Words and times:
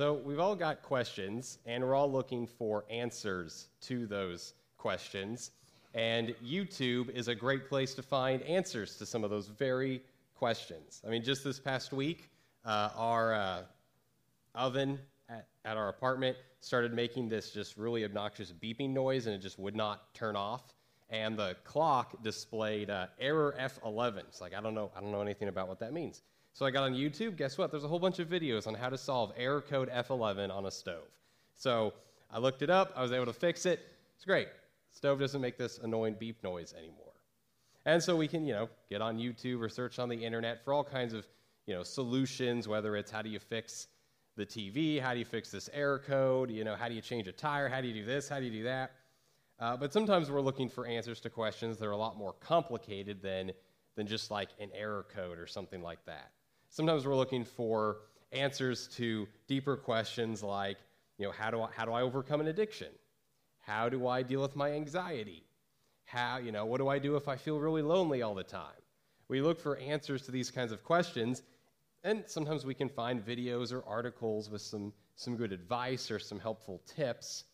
So 0.00 0.14
we've 0.14 0.40
all 0.40 0.56
got 0.56 0.80
questions, 0.80 1.58
and 1.66 1.84
we're 1.84 1.94
all 1.94 2.10
looking 2.10 2.46
for 2.46 2.86
answers 2.88 3.68
to 3.82 4.06
those 4.06 4.54
questions. 4.78 5.50
And 5.92 6.34
YouTube 6.42 7.10
is 7.10 7.28
a 7.28 7.34
great 7.34 7.68
place 7.68 7.92
to 7.96 8.02
find 8.02 8.40
answers 8.44 8.96
to 8.96 9.04
some 9.04 9.24
of 9.24 9.28
those 9.28 9.48
very 9.48 10.00
questions. 10.34 11.02
I 11.06 11.10
mean, 11.10 11.22
just 11.22 11.44
this 11.44 11.60
past 11.60 11.92
week, 11.92 12.30
uh, 12.64 12.88
our 12.96 13.34
uh, 13.34 13.62
oven 14.54 14.98
at, 15.28 15.48
at 15.66 15.76
our 15.76 15.90
apartment 15.90 16.38
started 16.60 16.94
making 16.94 17.28
this 17.28 17.50
just 17.50 17.76
really 17.76 18.02
obnoxious 18.06 18.54
beeping 18.54 18.94
noise, 18.94 19.26
and 19.26 19.34
it 19.34 19.42
just 19.42 19.58
would 19.58 19.76
not 19.76 20.14
turn 20.14 20.34
off. 20.34 20.72
And 21.10 21.38
the 21.38 21.56
clock 21.64 22.22
displayed 22.22 22.88
uh, 22.88 23.08
error 23.18 23.54
F11. 23.60 24.20
It's 24.20 24.40
like 24.40 24.54
I 24.54 24.62
don't 24.62 24.72
know, 24.72 24.92
I 24.96 25.02
don't 25.02 25.12
know 25.12 25.20
anything 25.20 25.48
about 25.48 25.68
what 25.68 25.78
that 25.80 25.92
means. 25.92 26.22
So 26.52 26.66
I 26.66 26.70
got 26.70 26.84
on 26.84 26.94
YouTube. 26.94 27.36
Guess 27.36 27.58
what? 27.58 27.70
There's 27.70 27.84
a 27.84 27.88
whole 27.88 27.98
bunch 27.98 28.18
of 28.18 28.28
videos 28.28 28.66
on 28.66 28.74
how 28.74 28.88
to 28.90 28.98
solve 28.98 29.32
error 29.36 29.60
code 29.60 29.90
F11 29.90 30.50
on 30.50 30.66
a 30.66 30.70
stove. 30.70 31.08
So 31.54 31.94
I 32.30 32.38
looked 32.38 32.62
it 32.62 32.70
up. 32.70 32.92
I 32.96 33.02
was 33.02 33.12
able 33.12 33.26
to 33.26 33.32
fix 33.32 33.66
it. 33.66 33.80
It's 34.16 34.24
great. 34.24 34.48
Stove 34.90 35.20
doesn't 35.20 35.40
make 35.40 35.56
this 35.56 35.78
annoying 35.78 36.16
beep 36.18 36.42
noise 36.42 36.74
anymore. 36.76 37.12
And 37.86 38.02
so 38.02 38.16
we 38.16 38.28
can, 38.28 38.44
you 38.44 38.52
know, 38.52 38.68
get 38.90 39.00
on 39.00 39.18
YouTube 39.18 39.60
or 39.60 39.68
search 39.68 39.98
on 39.98 40.08
the 40.08 40.16
internet 40.16 40.64
for 40.64 40.74
all 40.74 40.84
kinds 40.84 41.14
of, 41.14 41.26
you 41.66 41.74
know, 41.74 41.82
solutions, 41.82 42.68
whether 42.68 42.96
it's 42.96 43.10
how 43.10 43.22
do 43.22 43.30
you 43.30 43.38
fix 43.38 43.86
the 44.36 44.44
TV, 44.44 45.00
how 45.00 45.12
do 45.12 45.18
you 45.18 45.24
fix 45.24 45.50
this 45.50 45.70
error 45.72 45.98
code, 45.98 46.50
you 46.50 46.64
know, 46.64 46.74
how 46.74 46.88
do 46.88 46.94
you 46.94 47.00
change 47.00 47.28
a 47.28 47.32
tire, 47.32 47.68
how 47.68 47.80
do 47.80 47.88
you 47.88 47.94
do 47.94 48.04
this, 48.04 48.28
how 48.28 48.38
do 48.38 48.44
you 48.44 48.50
do 48.50 48.62
that. 48.64 48.92
Uh, 49.58 49.76
but 49.76 49.92
sometimes 49.92 50.30
we're 50.30 50.40
looking 50.40 50.68
for 50.68 50.86
answers 50.86 51.20
to 51.20 51.30
questions 51.30 51.78
that 51.78 51.86
are 51.86 51.92
a 51.92 51.96
lot 51.96 52.16
more 52.16 52.32
complicated 52.34 53.20
than, 53.22 53.52
than 53.96 54.06
just 54.06 54.30
like 54.30 54.48
an 54.60 54.70
error 54.74 55.06
code 55.14 55.38
or 55.38 55.46
something 55.46 55.82
like 55.82 56.04
that. 56.06 56.30
Sometimes 56.68 57.06
we're 57.06 57.16
looking 57.16 57.44
for 57.44 57.98
answers 58.32 58.88
to 58.96 59.26
deeper 59.48 59.76
questions 59.76 60.42
like, 60.42 60.78
you 61.18 61.26
know, 61.26 61.32
how 61.32 61.50
do 61.50 61.62
I, 61.62 61.68
how 61.74 61.84
do 61.84 61.92
I 61.92 62.02
overcome 62.02 62.40
an 62.40 62.48
addiction? 62.48 62.88
How 63.58 63.88
do 63.88 64.06
I 64.06 64.22
deal 64.22 64.40
with 64.40 64.56
my 64.56 64.72
anxiety? 64.72 65.44
How, 66.04 66.38
you 66.38 66.52
know, 66.52 66.64
what 66.64 66.78
do 66.78 66.88
I 66.88 66.98
do 66.98 67.16
if 67.16 67.28
I 67.28 67.36
feel 67.36 67.58
really 67.58 67.82
lonely 67.82 68.22
all 68.22 68.34
the 68.34 68.42
time? 68.42 68.80
We 69.28 69.40
look 69.40 69.60
for 69.60 69.76
answers 69.76 70.22
to 70.22 70.32
these 70.32 70.50
kinds 70.50 70.72
of 70.72 70.82
questions, 70.82 71.42
and 72.02 72.24
sometimes 72.26 72.64
we 72.64 72.74
can 72.74 72.88
find 72.88 73.24
videos 73.24 73.72
or 73.72 73.84
articles 73.86 74.50
with 74.50 74.62
some, 74.62 74.92
some 75.14 75.36
good 75.36 75.52
advice 75.52 76.10
or 76.10 76.18
some 76.18 76.40
helpful 76.40 76.82
tips. 76.86 77.44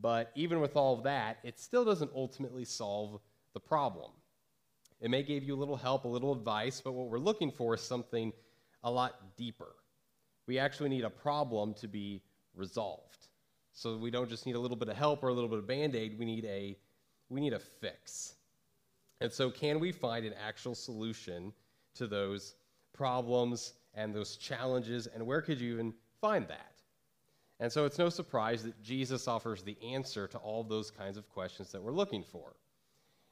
But 0.00 0.30
even 0.34 0.60
with 0.60 0.76
all 0.76 0.94
of 0.94 1.04
that, 1.04 1.38
it 1.42 1.58
still 1.58 1.84
doesn't 1.84 2.10
ultimately 2.14 2.64
solve 2.64 3.20
the 3.54 3.60
problem. 3.60 4.12
It 5.00 5.10
may 5.10 5.22
give 5.22 5.44
you 5.44 5.54
a 5.54 5.58
little 5.58 5.76
help, 5.76 6.04
a 6.04 6.08
little 6.08 6.32
advice, 6.32 6.80
but 6.80 6.92
what 6.92 7.08
we're 7.08 7.18
looking 7.18 7.50
for 7.50 7.74
is 7.74 7.80
something 7.80 8.32
a 8.82 8.90
lot 8.90 9.36
deeper. 9.36 9.74
We 10.46 10.58
actually 10.58 10.90
need 10.90 11.04
a 11.04 11.10
problem 11.10 11.74
to 11.74 11.88
be 11.88 12.22
resolved. 12.54 13.28
So 13.72 13.96
we 13.96 14.10
don't 14.10 14.28
just 14.28 14.46
need 14.46 14.54
a 14.54 14.60
little 14.60 14.76
bit 14.76 14.88
of 14.88 14.96
help 14.96 15.24
or 15.24 15.28
a 15.28 15.32
little 15.32 15.48
bit 15.48 15.58
of 15.58 15.66
band-aid, 15.66 16.18
we 16.18 16.24
need 16.24 16.44
a 16.44 16.76
we 17.30 17.40
need 17.40 17.54
a 17.54 17.58
fix. 17.58 18.34
And 19.20 19.32
so 19.32 19.50
can 19.50 19.80
we 19.80 19.90
find 19.90 20.26
an 20.26 20.34
actual 20.34 20.74
solution 20.74 21.52
to 21.94 22.06
those 22.06 22.54
problems 22.92 23.72
and 23.94 24.14
those 24.14 24.36
challenges 24.36 25.06
and 25.06 25.26
where 25.26 25.40
could 25.40 25.60
you 25.60 25.72
even 25.72 25.94
find 26.20 26.46
that? 26.48 26.74
And 27.60 27.72
so 27.72 27.84
it's 27.84 27.98
no 27.98 28.08
surprise 28.08 28.62
that 28.64 28.80
Jesus 28.82 29.26
offers 29.26 29.62
the 29.62 29.76
answer 29.82 30.26
to 30.28 30.38
all 30.38 30.62
those 30.62 30.90
kinds 30.90 31.16
of 31.16 31.28
questions 31.28 31.72
that 31.72 31.82
we're 31.82 31.92
looking 31.92 32.22
for. 32.22 32.54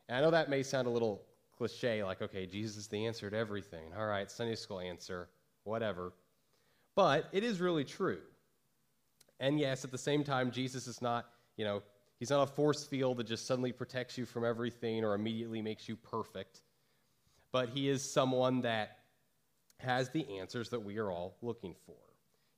And 0.08 0.18
I 0.18 0.20
know 0.20 0.30
that 0.30 0.48
may 0.48 0.62
sound 0.62 0.86
a 0.86 0.90
little 0.90 1.22
cliche, 1.62 2.02
like, 2.02 2.20
okay, 2.20 2.44
Jesus 2.44 2.76
is 2.76 2.88
the 2.88 3.06
answer 3.06 3.30
to 3.30 3.36
everything. 3.36 3.92
All 3.96 4.06
right, 4.06 4.28
Sunday 4.28 4.56
school 4.56 4.80
answer, 4.80 5.28
whatever. 5.62 6.12
But 6.96 7.28
it 7.32 7.44
is 7.44 7.60
really 7.60 7.84
true. 7.84 8.18
And 9.38 9.60
yes, 9.60 9.84
at 9.84 9.92
the 9.92 9.98
same 9.98 10.24
time, 10.24 10.50
Jesus 10.50 10.88
is 10.88 11.00
not, 11.00 11.26
you 11.56 11.64
know, 11.64 11.82
he's 12.18 12.30
not 12.30 12.42
a 12.42 12.46
force 12.46 12.84
field 12.84 13.18
that 13.18 13.28
just 13.28 13.46
suddenly 13.46 13.70
protects 13.70 14.18
you 14.18 14.26
from 14.26 14.44
everything 14.44 15.04
or 15.04 15.14
immediately 15.14 15.62
makes 15.62 15.88
you 15.88 15.94
perfect. 15.94 16.62
But 17.52 17.68
he 17.68 17.88
is 17.88 18.02
someone 18.02 18.62
that 18.62 18.98
has 19.78 20.10
the 20.10 20.26
answers 20.38 20.68
that 20.70 20.80
we 20.80 20.98
are 20.98 21.12
all 21.12 21.36
looking 21.42 21.76
for. 21.86 21.94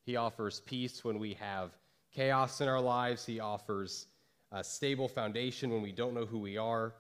He 0.07 0.17
offers 0.17 0.61
peace 0.61 1.05
when 1.05 1.19
we 1.19 1.35
have 1.35 1.73
chaos 2.11 2.63
in 2.63 2.69
our 2.69 2.81
lives, 2.81 3.27
he 3.27 3.39
offers 3.39 4.07
a 4.51 4.65
stable 4.65 5.09
foundation 5.09 5.71
when 5.71 5.83
we 5.83 5.93
don't 5.93 6.15
know 6.15 6.25
who 6.25 6.39
we 6.39 6.57
are. 6.57 6.95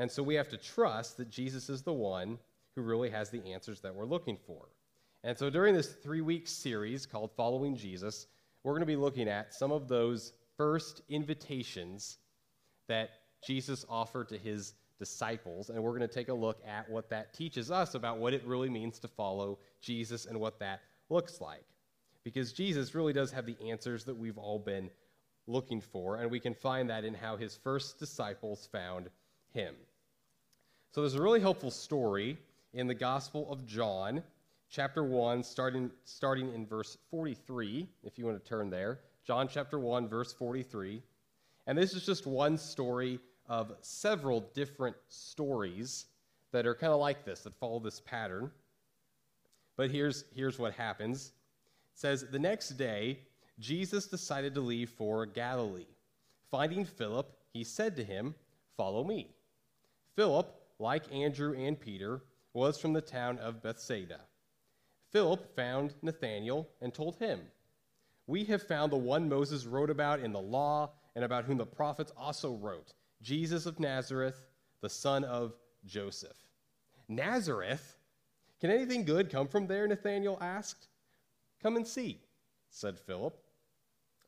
And 0.00 0.10
so 0.10 0.22
we 0.22 0.34
have 0.36 0.48
to 0.48 0.56
trust 0.56 1.18
that 1.18 1.28
Jesus 1.28 1.68
is 1.68 1.82
the 1.82 1.92
one 1.92 2.38
who 2.74 2.80
really 2.80 3.10
has 3.10 3.28
the 3.28 3.44
answers 3.52 3.82
that 3.82 3.94
we're 3.94 4.06
looking 4.06 4.38
for. 4.46 4.70
And 5.24 5.36
so 5.36 5.50
during 5.50 5.74
this 5.74 5.92
three 5.92 6.22
week 6.22 6.48
series 6.48 7.04
called 7.04 7.32
Following 7.36 7.76
Jesus, 7.76 8.26
we're 8.64 8.72
going 8.72 8.80
to 8.80 8.86
be 8.86 8.96
looking 8.96 9.28
at 9.28 9.52
some 9.52 9.70
of 9.70 9.88
those 9.88 10.32
first 10.56 11.02
invitations 11.10 12.16
that 12.88 13.10
Jesus 13.46 13.84
offered 13.90 14.30
to 14.30 14.38
his 14.38 14.72
disciples. 14.98 15.68
And 15.68 15.82
we're 15.82 15.90
going 15.90 16.00
to 16.00 16.08
take 16.08 16.30
a 16.30 16.34
look 16.34 16.62
at 16.66 16.88
what 16.88 17.10
that 17.10 17.34
teaches 17.34 17.70
us 17.70 17.94
about 17.94 18.16
what 18.16 18.32
it 18.32 18.42
really 18.46 18.70
means 18.70 18.98
to 19.00 19.08
follow 19.08 19.58
Jesus 19.82 20.24
and 20.24 20.40
what 20.40 20.58
that 20.60 20.80
looks 21.10 21.42
like. 21.42 21.66
Because 22.24 22.54
Jesus 22.54 22.94
really 22.94 23.12
does 23.12 23.32
have 23.32 23.44
the 23.44 23.56
answers 23.68 24.04
that 24.04 24.16
we've 24.16 24.38
all 24.38 24.60
been 24.60 24.88
looking 25.46 25.82
for, 25.82 26.16
and 26.16 26.30
we 26.30 26.40
can 26.40 26.54
find 26.54 26.88
that 26.88 27.04
in 27.04 27.12
how 27.12 27.36
his 27.36 27.54
first 27.54 27.98
disciples 27.98 28.66
found 28.72 29.10
him. 29.52 29.74
So 30.92 31.02
there's 31.02 31.14
a 31.14 31.22
really 31.22 31.40
helpful 31.40 31.70
story 31.70 32.36
in 32.72 32.88
the 32.88 32.94
Gospel 32.94 33.46
of 33.48 33.64
John, 33.64 34.24
chapter 34.68 35.04
1, 35.04 35.44
starting, 35.44 35.88
starting 36.04 36.52
in 36.52 36.66
verse 36.66 36.98
43, 37.12 37.86
if 38.02 38.18
you 38.18 38.26
want 38.26 38.42
to 38.42 38.48
turn 38.48 38.70
there. 38.70 38.98
John 39.24 39.46
chapter 39.46 39.78
1, 39.78 40.08
verse 40.08 40.32
43. 40.32 41.00
And 41.68 41.78
this 41.78 41.94
is 41.94 42.04
just 42.04 42.26
one 42.26 42.58
story 42.58 43.20
of 43.46 43.72
several 43.82 44.40
different 44.52 44.96
stories 45.08 46.06
that 46.50 46.66
are 46.66 46.74
kind 46.74 46.92
of 46.92 46.98
like 46.98 47.24
this, 47.24 47.42
that 47.42 47.54
follow 47.54 47.78
this 47.78 48.00
pattern. 48.00 48.50
But 49.76 49.92
here's, 49.92 50.24
here's 50.34 50.58
what 50.58 50.72
happens 50.72 51.26
it 51.26 52.00
says, 52.00 52.24
The 52.32 52.38
next 52.40 52.70
day, 52.70 53.20
Jesus 53.60 54.06
decided 54.06 54.56
to 54.56 54.60
leave 54.60 54.90
for 54.90 55.24
Galilee. 55.24 55.86
Finding 56.50 56.84
Philip, 56.84 57.30
he 57.52 57.62
said 57.62 57.94
to 57.94 58.02
him, 58.02 58.34
Follow 58.76 59.04
me. 59.04 59.28
Philip 60.16 60.59
like 60.80 61.12
Andrew 61.12 61.54
and 61.54 61.78
Peter, 61.78 62.22
was 62.52 62.80
from 62.80 62.92
the 62.92 63.00
town 63.00 63.38
of 63.38 63.62
Bethsaida. 63.62 64.20
Philip 65.10 65.54
found 65.54 65.94
Nathanael 66.02 66.68
and 66.80 66.92
told 66.92 67.16
him, 67.16 67.40
We 68.26 68.44
have 68.44 68.62
found 68.62 68.90
the 68.90 68.96
one 68.96 69.28
Moses 69.28 69.66
wrote 69.66 69.90
about 69.90 70.20
in 70.20 70.32
the 70.32 70.40
law 70.40 70.92
and 71.14 71.24
about 71.24 71.44
whom 71.44 71.58
the 71.58 71.66
prophets 71.66 72.12
also 72.16 72.54
wrote, 72.54 72.94
Jesus 73.22 73.66
of 73.66 73.78
Nazareth, 73.78 74.46
the 74.80 74.88
son 74.88 75.24
of 75.24 75.54
Joseph. 75.84 76.36
Nazareth? 77.08 77.98
Can 78.60 78.70
anything 78.70 79.04
good 79.04 79.30
come 79.30 79.48
from 79.48 79.66
there? 79.66 79.86
Nathanael 79.86 80.38
asked. 80.40 80.88
Come 81.62 81.76
and 81.76 81.86
see, 81.86 82.20
said 82.70 82.98
Philip. 82.98 83.36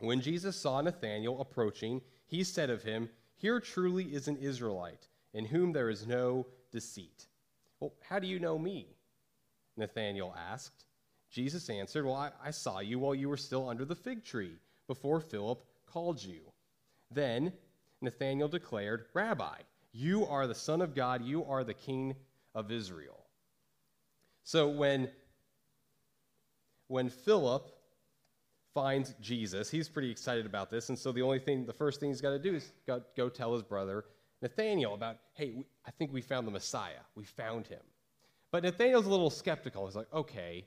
When 0.00 0.20
Jesus 0.20 0.56
saw 0.56 0.80
Nathanael 0.80 1.40
approaching, 1.40 2.02
he 2.26 2.42
said 2.44 2.70
of 2.70 2.82
him, 2.82 3.08
Here 3.36 3.60
truly 3.60 4.04
is 4.04 4.26
an 4.26 4.36
Israelite 4.36 5.08
in 5.34 5.44
whom 5.44 5.72
there 5.72 5.90
is 5.90 6.06
no 6.06 6.46
deceit. 6.70 7.26
Well, 7.80 7.92
how 8.08 8.18
do 8.18 8.26
you 8.26 8.38
know 8.38 8.58
me? 8.58 8.96
Nathanael 9.76 10.34
asked. 10.36 10.84
Jesus 11.30 11.70
answered, 11.70 12.04
Well, 12.04 12.14
I, 12.14 12.30
I, 12.44 12.50
saw 12.50 12.80
you 12.80 12.98
while 12.98 13.14
you 13.14 13.28
were 13.28 13.38
still 13.38 13.68
under 13.68 13.84
the 13.84 13.94
fig 13.94 14.22
tree, 14.22 14.56
before 14.86 15.20
Philip 15.20 15.64
called 15.86 16.22
you. 16.22 16.40
Then 17.10 17.52
Nathanael 18.02 18.48
declared, 18.48 19.06
Rabbi, 19.14 19.56
you 19.92 20.26
are 20.26 20.46
the 20.46 20.54
Son 20.54 20.82
of 20.82 20.94
God, 20.94 21.24
you 21.24 21.44
are 21.44 21.64
the 21.64 21.74
King 21.74 22.14
of 22.54 22.70
Israel. 22.70 23.26
So 24.44 24.68
when, 24.68 25.08
when 26.88 27.08
Philip 27.08 27.70
finds 28.74 29.14
Jesus, 29.20 29.70
he's 29.70 29.88
pretty 29.88 30.10
excited 30.10 30.46
about 30.46 30.70
this, 30.70 30.88
and 30.88 30.98
so 30.98 31.12
the 31.12 31.22
only 31.22 31.38
thing, 31.38 31.64
the 31.64 31.72
first 31.72 32.00
thing 32.00 32.10
he's 32.10 32.20
got 32.20 32.30
to 32.30 32.38
do 32.38 32.54
is 32.54 32.72
go, 32.86 33.02
go 33.16 33.28
tell 33.28 33.52
his 33.54 33.62
brother 33.62 34.04
Nathaniel 34.42 34.94
about, 34.94 35.18
hey, 35.34 35.64
I 35.86 35.92
think 35.92 36.12
we 36.12 36.20
found 36.20 36.46
the 36.46 36.50
Messiah. 36.50 37.00
We 37.14 37.24
found 37.24 37.68
him. 37.68 37.80
But 38.50 38.64
Nathaniel's 38.64 39.06
a 39.06 39.10
little 39.10 39.30
skeptical. 39.30 39.86
He's 39.86 39.96
like, 39.96 40.12
okay, 40.12 40.66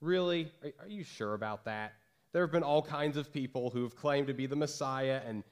really? 0.00 0.50
Are, 0.64 0.84
are 0.84 0.88
you 0.88 1.04
sure 1.04 1.34
about 1.34 1.64
that? 1.66 1.92
There 2.32 2.42
have 2.42 2.50
been 2.50 2.62
all 2.62 2.82
kinds 2.82 3.16
of 3.16 3.32
people 3.32 3.70
who 3.70 3.82
have 3.82 3.94
claimed 3.94 4.26
to 4.28 4.34
be 4.34 4.46
the 4.46 4.56
Messiah, 4.56 5.20
and 5.26 5.44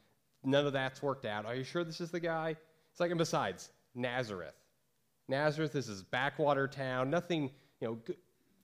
none 0.45 0.67
of 0.67 0.73
that's 0.73 1.03
worked 1.03 1.27
out. 1.27 1.45
Are 1.45 1.55
you 1.55 1.65
sure 1.65 1.85
this 1.85 2.01
is 2.01 2.11
the 2.11 2.21
guy? 2.21 2.57
It's 2.91 3.01
like, 3.01 3.11
and 3.11 3.19
besides, 3.19 3.71
Nazareth. 3.95 4.55
Nazareth 5.29 5.73
this 5.73 5.89
is 5.89 6.03
backwater 6.03 6.67
town. 6.67 7.11
Nothing, 7.11 7.51
you 7.81 7.89
know, 7.89 7.99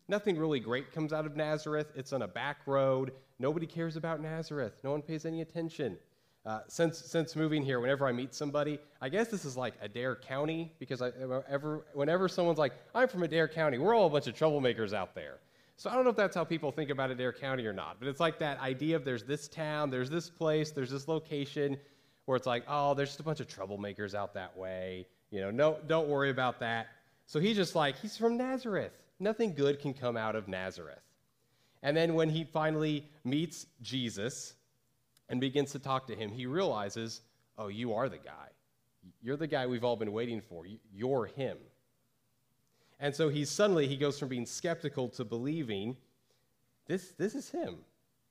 nothing 0.08 0.38
really 0.38 0.60
great 0.60 0.92
comes 0.92 1.12
out 1.12 1.26
of 1.26 1.36
Nazareth. 1.36 1.92
It's 1.94 2.12
on 2.12 2.22
a 2.22 2.28
back 2.28 2.58
road. 2.66 3.12
Nobody 3.38 3.66
cares 3.66 3.96
about 3.96 4.22
Nazareth. 4.22 4.80
No 4.82 4.92
one 4.92 5.02
pays 5.02 5.26
any 5.26 5.42
attention. 5.42 5.98
Uh, 6.46 6.60
since, 6.68 6.98
since 6.98 7.34
moving 7.36 7.62
here, 7.62 7.80
whenever 7.80 8.06
I 8.06 8.12
meet 8.12 8.34
somebody, 8.34 8.78
I 9.00 9.08
guess 9.08 9.28
this 9.28 9.46
is 9.46 9.56
like 9.56 9.74
Adair 9.80 10.14
County 10.16 10.72
because 10.78 11.00
I, 11.00 11.10
ever, 11.48 11.86
whenever 11.94 12.28
someone's 12.28 12.58
like, 12.58 12.74
I'm 12.94 13.08
from 13.08 13.22
Adair 13.22 13.48
County, 13.48 13.78
we're 13.78 13.94
all 13.94 14.06
a 14.06 14.10
bunch 14.10 14.26
of 14.26 14.34
troublemakers 14.34 14.92
out 14.92 15.14
there. 15.14 15.38
So 15.76 15.88
I 15.88 15.94
don't 15.94 16.04
know 16.04 16.10
if 16.10 16.16
that's 16.16 16.36
how 16.36 16.44
people 16.44 16.70
think 16.70 16.90
about 16.90 17.10
Adair 17.10 17.32
County 17.32 17.66
or 17.66 17.72
not, 17.72 17.96
but 17.98 18.08
it's 18.08 18.20
like 18.20 18.38
that 18.40 18.60
idea 18.60 18.94
of 18.94 19.04
there's 19.06 19.24
this 19.24 19.48
town, 19.48 19.90
there's 19.90 20.10
this 20.10 20.28
place, 20.28 20.70
there's 20.70 20.90
this 20.90 21.08
location 21.08 21.78
where 22.26 22.36
it's 22.36 22.46
like, 22.46 22.64
oh, 22.68 22.92
there's 22.94 23.08
just 23.08 23.20
a 23.20 23.24
bunch 23.24 23.40
of 23.40 23.48
troublemakers 23.48 24.14
out 24.14 24.34
that 24.34 24.54
way. 24.56 25.06
You 25.30 25.40
know, 25.40 25.50
no, 25.50 25.78
don't 25.86 26.08
worry 26.08 26.30
about 26.30 26.60
that. 26.60 26.88
So 27.26 27.40
he's 27.40 27.56
just 27.56 27.74
like, 27.74 27.96
he's 27.96 28.16
from 28.16 28.36
Nazareth. 28.36 28.92
Nothing 29.18 29.54
good 29.54 29.80
can 29.80 29.94
come 29.94 30.16
out 30.16 30.36
of 30.36 30.46
Nazareth. 30.46 31.00
And 31.82 31.96
then 31.96 32.14
when 32.14 32.28
he 32.28 32.44
finally 32.44 33.08
meets 33.24 33.66
Jesus 33.82 34.54
and 35.28 35.40
begins 35.40 35.72
to 35.72 35.78
talk 35.78 36.06
to 36.08 36.14
him, 36.14 36.30
he 36.30 36.46
realizes, 36.46 37.22
oh, 37.58 37.68
you 37.68 37.94
are 37.94 38.08
the 38.08 38.18
guy. 38.18 38.48
You're 39.22 39.36
the 39.36 39.46
guy 39.46 39.66
we've 39.66 39.84
all 39.84 39.96
been 39.96 40.12
waiting 40.12 40.40
for. 40.40 40.64
You're 40.92 41.26
him. 41.26 41.58
And 43.00 43.14
so 43.14 43.28
he 43.28 43.44
suddenly 43.44 43.86
he 43.86 43.96
goes 43.96 44.18
from 44.18 44.28
being 44.28 44.46
skeptical 44.46 45.08
to 45.10 45.24
believing 45.24 45.96
this, 46.86 47.12
this 47.18 47.34
is 47.34 47.50
him. 47.50 47.76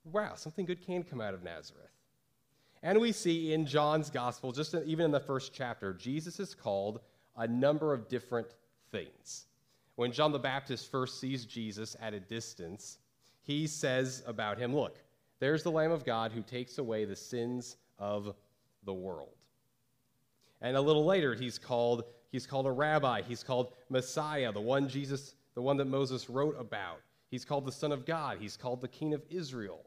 Wow, 0.04 0.34
something 0.36 0.64
good 0.64 0.84
can 0.84 1.02
come 1.02 1.20
out 1.20 1.34
of 1.34 1.42
Nazareth. 1.42 1.90
And 2.82 3.00
we 3.00 3.12
see 3.12 3.52
in 3.52 3.66
John's 3.66 4.10
gospel, 4.10 4.52
just 4.52 4.74
even 4.84 5.06
in 5.06 5.10
the 5.10 5.20
first 5.20 5.54
chapter, 5.54 5.94
Jesus 5.94 6.38
is 6.38 6.54
called 6.54 7.00
a 7.36 7.46
number 7.46 7.92
of 7.94 8.08
different 8.08 8.48
things. 8.90 9.46
When 9.96 10.12
John 10.12 10.32
the 10.32 10.38
Baptist 10.38 10.90
first 10.90 11.20
sees 11.20 11.46
Jesus 11.46 11.96
at 12.00 12.14
a 12.14 12.20
distance, 12.20 12.98
he 13.42 13.66
says 13.66 14.22
about 14.26 14.58
him, 14.58 14.74
Look, 14.74 14.98
there's 15.44 15.62
the 15.62 15.70
Lamb 15.70 15.92
of 15.92 16.06
God 16.06 16.32
who 16.32 16.40
takes 16.40 16.78
away 16.78 17.04
the 17.04 17.14
sins 17.14 17.76
of 17.98 18.34
the 18.86 18.94
world. 18.94 19.36
And 20.62 20.74
a 20.74 20.80
little 20.80 21.04
later, 21.04 21.34
he's 21.34 21.58
called, 21.58 22.04
he's 22.32 22.46
called 22.46 22.66
a 22.66 22.70
rabbi. 22.70 23.20
He's 23.20 23.42
called 23.42 23.74
Messiah, 23.90 24.52
the 24.52 24.60
one 24.62 24.88
Jesus, 24.88 25.34
the 25.54 25.60
one 25.60 25.76
that 25.76 25.84
Moses 25.84 26.30
wrote 26.30 26.58
about. 26.58 27.02
He's 27.30 27.44
called 27.44 27.66
the 27.66 27.72
Son 27.72 27.92
of 27.92 28.06
God. 28.06 28.38
He's 28.40 28.56
called 28.56 28.80
the 28.80 28.88
King 28.88 29.12
of 29.12 29.22
Israel. 29.28 29.84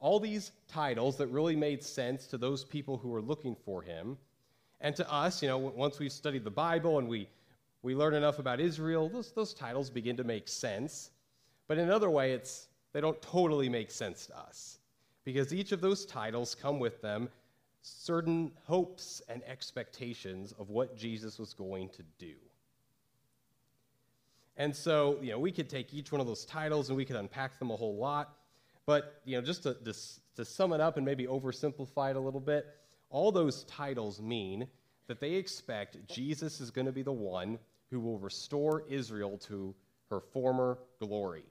All 0.00 0.18
these 0.18 0.50
titles 0.66 1.16
that 1.18 1.28
really 1.28 1.54
made 1.54 1.84
sense 1.84 2.26
to 2.26 2.36
those 2.36 2.64
people 2.64 2.98
who 2.98 3.10
were 3.10 3.22
looking 3.22 3.54
for 3.54 3.82
him. 3.82 4.18
And 4.80 4.96
to 4.96 5.08
us, 5.08 5.40
you 5.40 5.48
know, 5.48 5.58
once 5.58 6.00
we've 6.00 6.10
studied 6.10 6.42
the 6.42 6.50
Bible 6.50 6.98
and 6.98 7.06
we, 7.06 7.28
we 7.82 7.94
learn 7.94 8.14
enough 8.14 8.40
about 8.40 8.58
Israel, 8.58 9.08
those, 9.08 9.30
those 9.30 9.54
titles 9.54 9.88
begin 9.88 10.16
to 10.16 10.24
make 10.24 10.48
sense. 10.48 11.12
But 11.68 11.78
in 11.78 11.84
another 11.84 12.10
way, 12.10 12.32
it's, 12.32 12.66
they 12.92 13.00
don't 13.00 13.22
totally 13.22 13.68
make 13.68 13.92
sense 13.92 14.26
to 14.26 14.36
us. 14.36 14.80
Because 15.26 15.52
each 15.52 15.72
of 15.72 15.80
those 15.80 16.06
titles 16.06 16.54
come 16.54 16.78
with 16.78 17.02
them 17.02 17.28
certain 17.82 18.52
hopes 18.64 19.20
and 19.28 19.42
expectations 19.44 20.54
of 20.58 20.70
what 20.70 20.96
Jesus 20.96 21.38
was 21.38 21.52
going 21.52 21.88
to 21.90 22.02
do. 22.18 22.34
And 24.56 24.74
so, 24.74 25.18
you 25.20 25.32
know, 25.32 25.38
we 25.38 25.50
could 25.50 25.68
take 25.68 25.92
each 25.92 26.12
one 26.12 26.20
of 26.20 26.28
those 26.28 26.44
titles 26.44 26.88
and 26.88 26.96
we 26.96 27.04
could 27.04 27.16
unpack 27.16 27.58
them 27.58 27.70
a 27.70 27.76
whole 27.76 27.96
lot. 27.96 28.36
But, 28.86 29.20
you 29.24 29.36
know, 29.36 29.44
just 29.44 29.64
to, 29.64 29.74
to, 29.74 29.94
to 30.36 30.44
sum 30.44 30.72
it 30.72 30.80
up 30.80 30.96
and 30.96 31.04
maybe 31.04 31.26
oversimplify 31.26 32.10
it 32.10 32.16
a 32.16 32.20
little 32.20 32.40
bit, 32.40 32.66
all 33.10 33.32
those 33.32 33.64
titles 33.64 34.22
mean 34.22 34.68
that 35.08 35.20
they 35.20 35.32
expect 35.32 35.98
Jesus 36.08 36.60
is 36.60 36.70
going 36.70 36.86
to 36.86 36.92
be 36.92 37.02
the 37.02 37.12
one 37.12 37.58
who 37.90 37.98
will 37.98 38.18
restore 38.18 38.84
Israel 38.88 39.38
to 39.38 39.74
her 40.08 40.20
former 40.20 40.78
glory. 41.00 41.44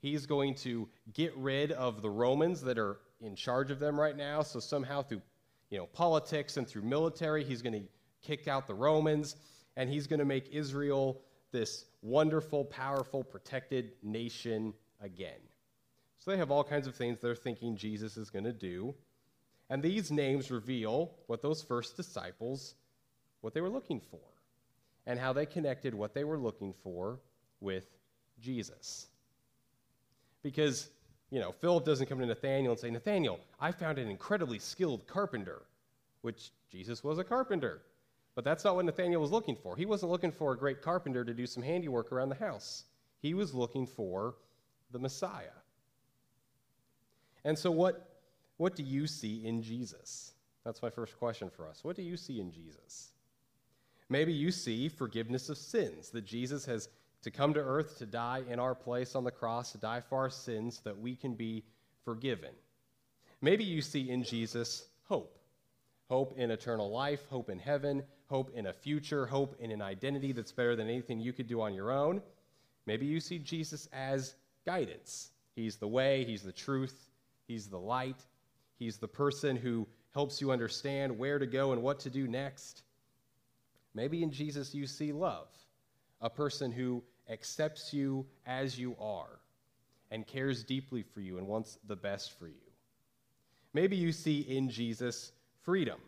He's 0.00 0.26
going 0.26 0.56
to 0.56 0.88
get 1.12 1.36
rid 1.36 1.70
of 1.72 2.02
the 2.02 2.10
Romans 2.10 2.60
that 2.62 2.78
are 2.78 2.98
in 3.22 3.34
charge 3.34 3.70
of 3.70 3.78
them 3.78 3.98
right 3.98 4.16
now. 4.16 4.42
So 4.42 4.60
somehow 4.60 5.02
through 5.02 5.22
you 5.72 5.78
know, 5.78 5.86
politics 5.86 6.58
and 6.58 6.68
through 6.68 6.82
military. 6.82 7.42
He's 7.42 7.62
going 7.62 7.72
to 7.72 7.88
kick 8.20 8.46
out 8.46 8.66
the 8.66 8.74
Romans, 8.74 9.36
and 9.74 9.88
he's 9.88 10.06
going 10.06 10.18
to 10.18 10.26
make 10.26 10.52
Israel 10.52 11.22
this 11.50 11.86
wonderful, 12.02 12.66
powerful, 12.66 13.24
protected 13.24 13.92
nation 14.02 14.74
again. 15.00 15.40
So 16.18 16.30
they 16.30 16.36
have 16.36 16.50
all 16.50 16.62
kinds 16.62 16.86
of 16.86 16.94
things 16.94 17.18
they're 17.20 17.34
thinking 17.34 17.74
Jesus 17.74 18.18
is 18.18 18.28
going 18.28 18.44
to 18.44 18.52
do. 18.52 18.94
And 19.70 19.82
these 19.82 20.10
names 20.10 20.50
reveal 20.50 21.14
what 21.26 21.40
those 21.40 21.62
first 21.62 21.96
disciples, 21.96 22.74
what 23.40 23.54
they 23.54 23.62
were 23.62 23.70
looking 23.70 23.98
for, 23.98 24.20
and 25.06 25.18
how 25.18 25.32
they 25.32 25.46
connected 25.46 25.94
what 25.94 26.12
they 26.12 26.24
were 26.24 26.38
looking 26.38 26.74
for 26.82 27.18
with 27.60 27.86
Jesus. 28.38 29.06
Because 30.42 30.90
you 31.32 31.40
know, 31.40 31.50
Philip 31.50 31.86
doesn't 31.86 32.08
come 32.08 32.18
to 32.18 32.26
Nathaniel 32.26 32.72
and 32.72 32.78
say, 32.78 32.90
Nathaniel, 32.90 33.40
I 33.58 33.72
found 33.72 33.98
an 33.98 34.10
incredibly 34.10 34.58
skilled 34.58 35.06
carpenter, 35.06 35.62
which 36.20 36.50
Jesus 36.70 37.02
was 37.02 37.18
a 37.18 37.24
carpenter. 37.24 37.80
But 38.34 38.44
that's 38.44 38.64
not 38.64 38.76
what 38.76 38.84
Nathaniel 38.84 39.22
was 39.22 39.30
looking 39.30 39.56
for. 39.56 39.74
He 39.74 39.86
wasn't 39.86 40.12
looking 40.12 40.30
for 40.30 40.52
a 40.52 40.58
great 40.58 40.82
carpenter 40.82 41.24
to 41.24 41.32
do 41.32 41.46
some 41.46 41.62
handiwork 41.62 42.12
around 42.12 42.28
the 42.28 42.34
house. 42.34 42.84
He 43.22 43.32
was 43.32 43.54
looking 43.54 43.86
for 43.86 44.34
the 44.90 44.98
Messiah. 44.98 45.56
And 47.46 47.58
so, 47.58 47.70
what, 47.70 48.10
what 48.58 48.76
do 48.76 48.82
you 48.82 49.06
see 49.06 49.46
in 49.46 49.62
Jesus? 49.62 50.32
That's 50.66 50.82
my 50.82 50.90
first 50.90 51.18
question 51.18 51.48
for 51.48 51.66
us. 51.66 51.82
What 51.82 51.96
do 51.96 52.02
you 52.02 52.18
see 52.18 52.40
in 52.40 52.52
Jesus? 52.52 53.08
Maybe 54.10 54.34
you 54.34 54.50
see 54.50 54.90
forgiveness 54.90 55.48
of 55.48 55.56
sins, 55.56 56.10
that 56.10 56.26
Jesus 56.26 56.66
has 56.66 56.90
to 57.22 57.30
come 57.30 57.54
to 57.54 57.60
earth 57.60 57.98
to 57.98 58.06
die 58.06 58.42
in 58.48 58.58
our 58.58 58.74
place 58.74 59.14
on 59.14 59.24
the 59.24 59.30
cross, 59.30 59.72
to 59.72 59.78
die 59.78 60.00
for 60.00 60.18
our 60.18 60.30
sins, 60.30 60.80
that 60.84 60.98
we 60.98 61.14
can 61.14 61.34
be 61.34 61.64
forgiven. 62.04 62.50
Maybe 63.40 63.64
you 63.64 63.82
see 63.82 64.10
in 64.10 64.24
Jesus 64.24 64.84
hope 65.04 65.38
hope 66.12 66.34
in 66.36 66.50
eternal 66.50 66.90
life, 66.90 67.20
hope 67.30 67.48
in 67.48 67.58
heaven, 67.58 68.02
hope 68.28 68.50
in 68.54 68.66
a 68.66 68.72
future, 68.72 69.24
hope 69.24 69.56
in 69.58 69.70
an 69.70 69.80
identity 69.80 70.32
that's 70.32 70.52
better 70.52 70.76
than 70.76 70.86
anything 70.86 71.18
you 71.18 71.32
could 71.32 71.46
do 71.46 71.62
on 71.62 71.72
your 71.72 71.90
own. 71.90 72.20
Maybe 72.84 73.06
you 73.06 73.18
see 73.18 73.38
Jesus 73.38 73.88
as 73.94 74.34
guidance. 74.66 75.30
He's 75.56 75.76
the 75.76 75.88
way, 75.88 76.24
He's 76.24 76.42
the 76.42 76.52
truth, 76.52 77.08
He's 77.48 77.68
the 77.68 77.78
light, 77.78 78.20
He's 78.78 78.98
the 78.98 79.08
person 79.08 79.56
who 79.56 79.88
helps 80.12 80.42
you 80.42 80.50
understand 80.50 81.18
where 81.18 81.38
to 81.38 81.46
go 81.46 81.72
and 81.72 81.82
what 81.82 82.00
to 82.00 82.10
do 82.10 82.28
next. 82.28 82.82
Maybe 83.94 84.22
in 84.22 84.32
Jesus 84.32 84.74
you 84.74 84.86
see 84.86 85.12
love, 85.12 85.48
a 86.20 86.28
person 86.28 86.72
who 86.72 87.02
accepts 87.32 87.92
you 87.92 88.26
as 88.46 88.78
you 88.78 88.94
are 89.00 89.40
and 90.10 90.26
cares 90.26 90.62
deeply 90.62 91.02
for 91.02 91.20
you 91.20 91.38
and 91.38 91.46
wants 91.46 91.78
the 91.88 91.96
best 91.96 92.38
for 92.38 92.46
you. 92.46 92.54
Maybe 93.74 93.96
you 93.96 94.12
see 94.12 94.40
in 94.40 94.68
Jesus 94.68 95.32
freedom 95.62 95.98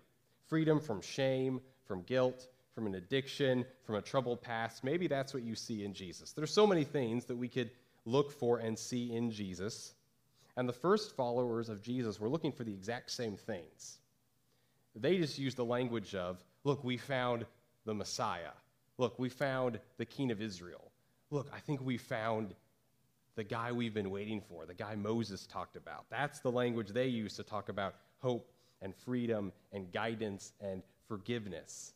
freedom 0.47 0.79
from 0.79 1.01
shame, 1.01 1.61
from 1.87 2.03
guilt, 2.03 2.49
from 2.75 2.87
an 2.87 2.95
addiction, 2.95 3.65
from 3.85 3.97
a 3.97 4.03
troubled 4.03 4.43
past. 4.43 4.85
Maybe 4.85 5.07
that's 5.07 5.33
what 5.33 5.43
you 5.43 5.55
see 5.55 5.85
in 5.85 5.95
Jesus. 5.95 6.33
There's 6.33 6.53
so 6.53 6.67
many 6.67 6.85
things 6.85 7.25
that 7.25 7.37
we 7.37 7.49
could 7.49 7.71
look 8.05 8.31
for 8.31 8.59
and 8.59 8.79
see 8.79 9.15
in 9.15 9.31
Jesus. 9.31 9.95
And 10.57 10.69
the 10.69 10.73
first 10.73 11.17
followers 11.17 11.69
of 11.69 11.83
Jesus 11.83 12.21
were 12.21 12.29
looking 12.29 12.53
for 12.53 12.65
the 12.65 12.73
exact 12.73 13.11
same 13.11 13.37
things. 13.37 13.99
They 14.95 15.19
just 15.19 15.39
used 15.39 15.57
the 15.57 15.65
language 15.65 16.15
of, 16.15 16.43
look, 16.63 16.85
we 16.85 16.97
found 16.97 17.47
the 17.85 17.95
Messiah. 17.95 18.53
Look, 18.99 19.19
we 19.19 19.29
found 19.29 19.81
the 19.97 20.05
King 20.05 20.31
of 20.31 20.41
Israel 20.41 20.84
look, 21.35 21.51
I 21.53 21.59
think 21.59 21.83
we 21.83 21.99
found 21.99 22.55
the 23.35 23.43
guy 23.43 23.73
we've 23.73 23.93
been 23.93 24.11
waiting 24.11 24.41
for, 24.41 24.65
the 24.65 24.75
guy 24.75 24.95
Moses 24.95 25.47
talked 25.47 25.75
about. 25.75 26.05
That's 26.09 26.39
the 26.39 26.51
language 26.51 26.91
they 26.91 27.09
use 27.09 27.35
to 27.35 27.43
talk 27.43 27.69
about 27.69 27.97
hope 28.21 28.53
and 28.81 28.95
freedom 28.95 29.53
and 29.73 29.93
guidance 29.93 30.53
and 30.61 30.81
forgiveness. 31.09 31.93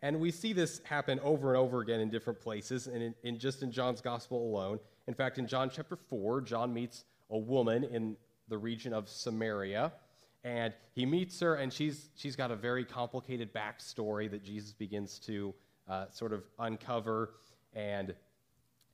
And 0.00 0.20
we 0.20 0.30
see 0.30 0.52
this 0.52 0.80
happen 0.84 1.18
over 1.20 1.48
and 1.48 1.56
over 1.56 1.80
again 1.80 1.98
in 1.98 2.08
different 2.08 2.40
places, 2.40 2.86
and 2.86 3.02
in, 3.02 3.14
in, 3.24 3.38
just 3.40 3.64
in 3.64 3.72
John's 3.72 4.00
gospel 4.00 4.38
alone. 4.38 4.78
In 5.08 5.14
fact, 5.14 5.38
in 5.38 5.48
John 5.48 5.68
chapter 5.68 5.96
4, 5.96 6.42
John 6.42 6.72
meets 6.72 7.04
a 7.30 7.38
woman 7.38 7.82
in 7.82 8.16
the 8.46 8.58
region 8.58 8.92
of 8.92 9.08
Samaria, 9.08 9.92
and 10.44 10.72
he 10.92 11.04
meets 11.04 11.40
her, 11.40 11.56
and 11.56 11.72
she's, 11.72 12.10
she's 12.14 12.36
got 12.36 12.52
a 12.52 12.56
very 12.56 12.84
complicated 12.84 13.52
backstory 13.52 14.30
that 14.30 14.44
Jesus 14.44 14.72
begins 14.72 15.18
to 15.20 15.52
uh, 15.88 16.06
sort 16.10 16.32
of 16.32 16.44
uncover. 16.58 17.30
And 17.74 18.14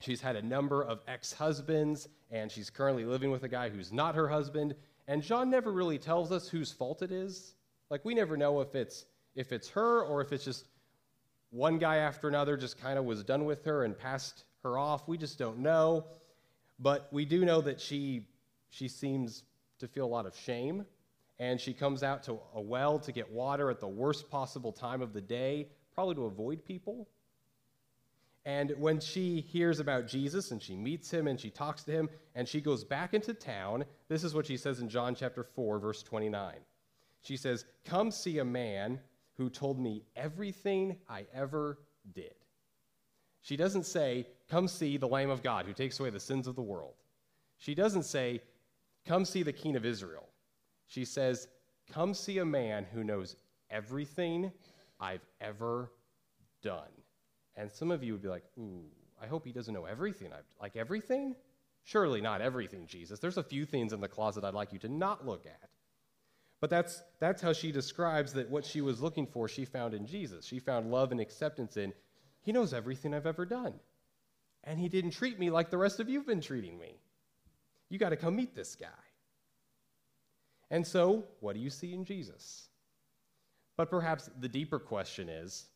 she's 0.00 0.20
had 0.20 0.36
a 0.36 0.42
number 0.42 0.82
of 0.82 1.00
ex 1.06 1.32
husbands, 1.32 2.08
and 2.30 2.50
she's 2.50 2.70
currently 2.70 3.04
living 3.04 3.30
with 3.30 3.44
a 3.44 3.48
guy 3.48 3.68
who's 3.68 3.92
not 3.92 4.14
her 4.14 4.28
husband. 4.28 4.74
And 5.08 5.22
John 5.22 5.50
never 5.50 5.72
really 5.72 5.98
tells 5.98 6.32
us 6.32 6.48
whose 6.48 6.72
fault 6.72 7.02
it 7.02 7.12
is. 7.12 7.54
Like, 7.90 8.04
we 8.04 8.14
never 8.14 8.36
know 8.36 8.60
if 8.60 8.74
it's, 8.74 9.04
if 9.34 9.52
it's 9.52 9.68
her 9.70 10.02
or 10.02 10.20
if 10.20 10.32
it's 10.32 10.44
just 10.44 10.66
one 11.50 11.78
guy 11.78 11.96
after 11.96 12.28
another 12.28 12.56
just 12.56 12.80
kind 12.80 12.98
of 12.98 13.04
was 13.04 13.22
done 13.22 13.44
with 13.44 13.64
her 13.64 13.84
and 13.84 13.98
passed 13.98 14.44
her 14.62 14.78
off. 14.78 15.06
We 15.06 15.18
just 15.18 15.38
don't 15.38 15.58
know. 15.58 16.06
But 16.78 17.08
we 17.12 17.24
do 17.24 17.44
know 17.44 17.60
that 17.60 17.80
she, 17.80 18.26
she 18.70 18.88
seems 18.88 19.44
to 19.78 19.88
feel 19.88 20.06
a 20.06 20.08
lot 20.08 20.26
of 20.26 20.36
shame. 20.36 20.86
And 21.38 21.60
she 21.60 21.74
comes 21.74 22.02
out 22.02 22.22
to 22.24 22.38
a 22.54 22.60
well 22.60 22.98
to 23.00 23.12
get 23.12 23.30
water 23.30 23.70
at 23.70 23.80
the 23.80 23.88
worst 23.88 24.30
possible 24.30 24.72
time 24.72 25.02
of 25.02 25.12
the 25.12 25.20
day 25.20 25.68
probably 25.94 26.14
to 26.16 26.24
avoid 26.24 26.64
people. 26.64 27.08
And 28.44 28.72
when 28.78 28.98
she 28.98 29.40
hears 29.40 29.78
about 29.78 30.08
Jesus 30.08 30.50
and 30.50 30.60
she 30.60 30.76
meets 30.76 31.10
him 31.10 31.28
and 31.28 31.38
she 31.38 31.50
talks 31.50 31.84
to 31.84 31.92
him 31.92 32.08
and 32.34 32.48
she 32.48 32.60
goes 32.60 32.82
back 32.82 33.14
into 33.14 33.34
town, 33.34 33.84
this 34.08 34.24
is 34.24 34.34
what 34.34 34.46
she 34.46 34.56
says 34.56 34.80
in 34.80 34.88
John 34.88 35.14
chapter 35.14 35.44
4, 35.44 35.78
verse 35.78 36.02
29. 36.02 36.56
She 37.20 37.36
says, 37.36 37.64
Come 37.84 38.10
see 38.10 38.38
a 38.38 38.44
man 38.44 38.98
who 39.36 39.48
told 39.48 39.78
me 39.78 40.02
everything 40.16 40.96
I 41.08 41.24
ever 41.32 41.78
did. 42.14 42.34
She 43.42 43.56
doesn't 43.56 43.86
say, 43.86 44.26
Come 44.50 44.66
see 44.66 44.96
the 44.96 45.08
Lamb 45.08 45.30
of 45.30 45.42
God 45.42 45.66
who 45.66 45.72
takes 45.72 46.00
away 46.00 46.10
the 46.10 46.20
sins 46.20 46.46
of 46.48 46.56
the 46.56 46.62
world. 46.62 46.94
She 47.58 47.74
doesn't 47.74 48.04
say, 48.04 48.42
Come 49.06 49.24
see 49.24 49.44
the 49.44 49.52
King 49.52 49.76
of 49.76 49.84
Israel. 49.84 50.28
She 50.88 51.04
says, 51.04 51.48
Come 51.92 52.12
see 52.12 52.38
a 52.38 52.44
man 52.44 52.86
who 52.92 53.04
knows 53.04 53.36
everything 53.70 54.52
I've 55.02 55.26
ever 55.40 55.90
done. 56.62 56.88
And 57.56 57.70
some 57.70 57.90
of 57.90 58.02
you 58.02 58.12
would 58.12 58.22
be 58.22 58.28
like, 58.28 58.44
Ooh, 58.56 58.84
I 59.20 59.26
hope 59.26 59.44
he 59.44 59.52
doesn't 59.52 59.74
know 59.74 59.84
everything. 59.84 60.32
I've, 60.32 60.46
like 60.60 60.76
everything? 60.76 61.34
Surely 61.84 62.20
not 62.20 62.40
everything, 62.40 62.86
Jesus. 62.86 63.18
There's 63.18 63.36
a 63.36 63.42
few 63.42 63.66
things 63.66 63.92
in 63.92 64.00
the 64.00 64.08
closet 64.08 64.44
I'd 64.44 64.54
like 64.54 64.72
you 64.72 64.78
to 64.78 64.88
not 64.88 65.26
look 65.26 65.44
at. 65.46 65.68
But 66.60 66.70
that's, 66.70 67.02
that's 67.18 67.42
how 67.42 67.52
she 67.52 67.72
describes 67.72 68.32
that 68.34 68.48
what 68.48 68.64
she 68.64 68.80
was 68.80 69.02
looking 69.02 69.26
for, 69.26 69.48
she 69.48 69.64
found 69.64 69.94
in 69.94 70.06
Jesus. 70.06 70.46
She 70.46 70.60
found 70.60 70.92
love 70.92 71.10
and 71.10 71.20
acceptance 71.20 71.76
in, 71.76 71.92
He 72.40 72.52
knows 72.52 72.72
everything 72.72 73.12
I've 73.12 73.26
ever 73.26 73.44
done. 73.44 73.74
And 74.62 74.78
He 74.78 74.88
didn't 74.88 75.10
treat 75.10 75.40
me 75.40 75.50
like 75.50 75.70
the 75.70 75.76
rest 75.76 75.98
of 75.98 76.08
you 76.08 76.18
have 76.20 76.26
been 76.26 76.40
treating 76.40 76.78
me. 76.78 77.00
You 77.88 77.98
got 77.98 78.10
to 78.10 78.16
come 78.16 78.36
meet 78.36 78.54
this 78.54 78.76
guy. 78.76 78.86
And 80.70 80.86
so, 80.86 81.24
what 81.40 81.54
do 81.54 81.60
you 81.60 81.68
see 81.68 81.92
in 81.92 82.04
Jesus? 82.04 82.68
But 83.76 83.90
perhaps 83.90 84.30
the 84.38 84.48
deeper 84.48 84.78
question 84.78 85.28
is 85.28 85.66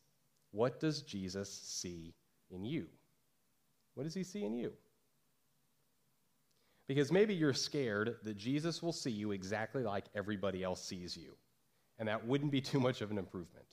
what 0.51 0.79
does 0.79 1.01
Jesus 1.01 1.49
see 1.51 2.13
in 2.49 2.63
you? 2.63 2.87
What 3.95 4.03
does 4.03 4.13
he 4.13 4.23
see 4.23 4.43
in 4.43 4.53
you? 4.53 4.73
Because 6.87 7.11
maybe 7.11 7.33
you're 7.33 7.53
scared 7.53 8.15
that 8.23 8.37
Jesus 8.37 8.81
will 8.81 8.93
see 8.93 9.11
you 9.11 9.31
exactly 9.31 9.83
like 9.83 10.05
everybody 10.15 10.63
else 10.63 10.81
sees 10.83 11.17
you. 11.17 11.33
And 11.99 12.07
that 12.07 12.25
wouldn't 12.25 12.51
be 12.51 12.61
too 12.71 12.79
much 12.79 13.01
of 13.01 13.11
an 13.11 13.17
improvement. 13.17 13.65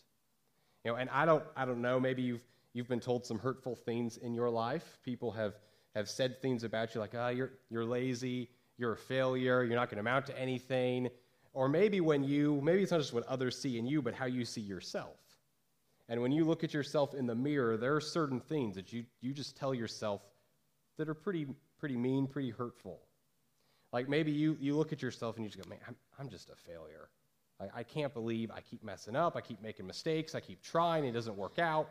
You 0.84 0.92
know, 0.92 0.96
and 0.96 1.08
I 1.10 1.24
don't, 1.24 1.44
I 1.56 1.64
don't 1.64 1.80
know, 1.80 2.00
maybe 2.00 2.22
you've, 2.22 2.44
you've 2.72 2.88
been 2.88 3.00
told 3.00 3.24
some 3.24 3.38
hurtful 3.38 3.76
things 3.76 4.16
in 4.16 4.34
your 4.34 4.50
life. 4.50 4.98
People 5.04 5.30
have, 5.32 5.54
have 5.94 6.08
said 6.08 6.42
things 6.42 6.64
about 6.64 6.94
you 6.94 7.00
like, 7.00 7.14
oh, 7.14 7.28
you're, 7.28 7.52
you're 7.70 7.84
lazy, 7.84 8.50
you're 8.76 8.92
a 8.92 8.96
failure, 8.96 9.62
you're 9.62 9.76
not 9.76 9.88
going 9.88 9.96
to 9.96 10.00
amount 10.00 10.26
to 10.26 10.38
anything. 10.38 11.08
Or 11.54 11.68
maybe 11.68 12.00
when 12.00 12.24
you, 12.24 12.60
maybe 12.62 12.82
it's 12.82 12.90
not 12.90 13.00
just 13.00 13.12
what 13.12 13.26
others 13.26 13.56
see 13.56 13.78
in 13.78 13.86
you, 13.86 14.02
but 14.02 14.12
how 14.12 14.26
you 14.26 14.44
see 14.44 14.60
yourself. 14.60 15.16
And 16.08 16.20
when 16.20 16.32
you 16.32 16.44
look 16.44 16.64
at 16.64 16.74
yourself 16.74 17.14
in 17.14 17.26
the 17.26 17.34
mirror, 17.34 17.76
there 17.76 17.94
are 17.94 18.00
certain 18.00 18.40
things 18.40 18.74
that 18.74 18.92
you, 18.92 19.04
you 19.20 19.32
just 19.32 19.56
tell 19.56 19.72
yourself 19.72 20.20
that 20.98 21.08
are 21.08 21.14
pretty, 21.14 21.46
pretty 21.78 21.96
mean, 21.96 22.26
pretty 22.26 22.50
hurtful. 22.50 23.00
Like 23.92 24.08
maybe 24.08 24.32
you, 24.32 24.56
you 24.60 24.76
look 24.76 24.92
at 24.92 25.00
yourself 25.00 25.36
and 25.36 25.44
you 25.44 25.50
just 25.50 25.62
go, 25.62 25.68
man, 25.70 25.78
I'm, 25.86 25.96
I'm 26.18 26.28
just 26.28 26.50
a 26.50 26.56
failure. 26.56 27.08
I, 27.60 27.80
I 27.80 27.82
can't 27.84 28.12
believe 28.12 28.50
I 28.50 28.60
keep 28.60 28.82
messing 28.82 29.14
up. 29.14 29.36
I 29.36 29.40
keep 29.40 29.62
making 29.62 29.86
mistakes. 29.86 30.34
I 30.34 30.40
keep 30.40 30.60
trying. 30.60 31.04
It 31.04 31.12
doesn't 31.12 31.36
work 31.36 31.58
out. 31.60 31.88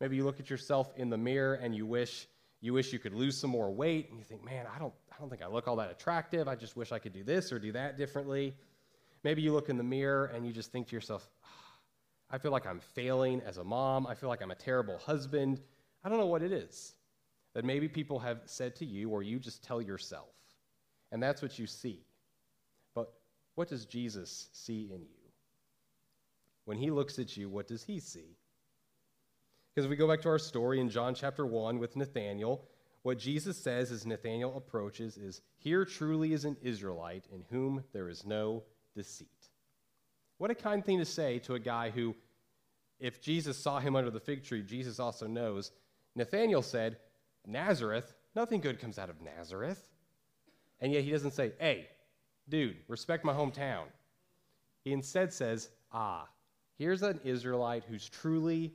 Maybe 0.00 0.16
you 0.16 0.24
look 0.24 0.38
at 0.38 0.48
yourself 0.48 0.92
in 0.96 1.10
the 1.10 1.18
mirror 1.18 1.54
and 1.54 1.74
you 1.74 1.86
wish 1.86 2.28
you 2.60 2.72
wish 2.72 2.92
you 2.92 2.98
could 2.98 3.14
lose 3.14 3.36
some 3.36 3.50
more 3.50 3.70
weight 3.70 4.08
and 4.08 4.18
you 4.18 4.24
think, 4.24 4.44
man, 4.44 4.66
I 4.74 4.78
don't, 4.78 4.94
I 5.12 5.20
don't 5.20 5.28
think 5.28 5.42
I 5.42 5.46
look 5.46 5.68
all 5.68 5.76
that 5.76 5.90
attractive. 5.90 6.48
I 6.48 6.54
just 6.56 6.74
wish 6.74 6.90
I 6.90 6.98
could 6.98 7.12
do 7.12 7.22
this 7.22 7.52
or 7.52 7.58
do 7.58 7.72
that 7.72 7.98
differently. 7.98 8.54
Maybe 9.26 9.42
you 9.42 9.52
look 9.52 9.68
in 9.68 9.76
the 9.76 9.82
mirror 9.82 10.26
and 10.26 10.46
you 10.46 10.52
just 10.52 10.70
think 10.70 10.86
to 10.86 10.94
yourself, 10.94 11.28
ah, 11.44 11.48
I 12.30 12.38
feel 12.38 12.52
like 12.52 12.64
I'm 12.64 12.78
failing 12.78 13.42
as 13.44 13.56
a 13.56 13.64
mom. 13.64 14.06
I 14.06 14.14
feel 14.14 14.28
like 14.28 14.40
I'm 14.40 14.52
a 14.52 14.54
terrible 14.54 14.98
husband. 14.98 15.60
I 16.04 16.08
don't 16.08 16.18
know 16.18 16.26
what 16.26 16.42
it 16.42 16.52
is 16.52 16.94
that 17.52 17.64
maybe 17.64 17.88
people 17.88 18.20
have 18.20 18.38
said 18.44 18.76
to 18.76 18.84
you 18.84 19.10
or 19.10 19.24
you 19.24 19.40
just 19.40 19.64
tell 19.64 19.82
yourself. 19.82 20.28
And 21.10 21.20
that's 21.20 21.42
what 21.42 21.58
you 21.58 21.66
see. 21.66 22.06
But 22.94 23.14
what 23.56 23.68
does 23.68 23.84
Jesus 23.84 24.46
see 24.52 24.92
in 24.94 25.00
you? 25.00 25.28
When 26.64 26.78
he 26.78 26.92
looks 26.92 27.18
at 27.18 27.36
you, 27.36 27.48
what 27.48 27.66
does 27.66 27.82
he 27.82 27.98
see? 27.98 28.36
Because 29.74 29.86
if 29.86 29.90
we 29.90 29.96
go 29.96 30.06
back 30.06 30.20
to 30.20 30.28
our 30.28 30.38
story 30.38 30.78
in 30.78 30.88
John 30.88 31.16
chapter 31.16 31.44
1 31.44 31.80
with 31.80 31.96
Nathanael, 31.96 32.62
what 33.02 33.18
Jesus 33.18 33.56
says 33.56 33.90
as 33.90 34.06
Nathanael 34.06 34.56
approaches 34.56 35.16
is, 35.16 35.40
Here 35.56 35.84
truly 35.84 36.32
is 36.32 36.44
an 36.44 36.56
Israelite 36.62 37.26
in 37.32 37.42
whom 37.50 37.82
there 37.92 38.08
is 38.08 38.24
no 38.24 38.62
deceit. 38.96 39.28
What 40.38 40.50
a 40.50 40.54
kind 40.54 40.84
thing 40.84 40.98
to 40.98 41.04
say 41.04 41.38
to 41.40 41.54
a 41.54 41.60
guy 41.60 41.90
who, 41.90 42.16
if 42.98 43.22
Jesus 43.22 43.56
saw 43.56 43.78
him 43.78 43.94
under 43.94 44.10
the 44.10 44.18
fig 44.18 44.42
tree, 44.42 44.62
Jesus 44.62 44.98
also 44.98 45.26
knows. 45.26 45.70
Nathanael 46.16 46.62
said, 46.62 46.96
Nazareth, 47.46 48.14
nothing 48.34 48.60
good 48.60 48.80
comes 48.80 48.98
out 48.98 49.10
of 49.10 49.20
Nazareth. 49.20 49.86
And 50.80 50.92
yet 50.92 51.04
he 51.04 51.10
doesn't 51.10 51.32
say, 51.32 51.52
hey, 51.60 51.88
dude, 52.48 52.76
respect 52.88 53.24
my 53.24 53.32
hometown. 53.32 53.84
He 54.84 54.92
instead 54.92 55.32
says, 55.32 55.68
ah, 55.92 56.28
here's 56.78 57.02
an 57.02 57.20
Israelite 57.24 57.84
who's 57.88 58.08
truly 58.08 58.74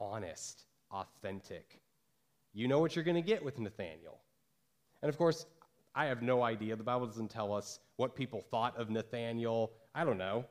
honest, 0.00 0.64
authentic. 0.90 1.80
You 2.52 2.68
know 2.68 2.80
what 2.80 2.96
you're 2.96 3.04
going 3.04 3.14
to 3.14 3.22
get 3.22 3.44
with 3.44 3.58
Nathanael. 3.58 4.18
And 5.02 5.08
of 5.08 5.16
course, 5.16 5.46
I 5.98 6.04
have 6.04 6.22
no 6.22 6.44
idea. 6.44 6.76
The 6.76 6.84
Bible 6.84 7.06
doesn't 7.06 7.28
tell 7.28 7.52
us 7.52 7.80
what 7.96 8.14
people 8.14 8.40
thought 8.40 8.76
of 8.76 8.88
Nathanael. 8.88 9.72
I 9.96 10.04
don't 10.04 10.16
know. 10.16 10.44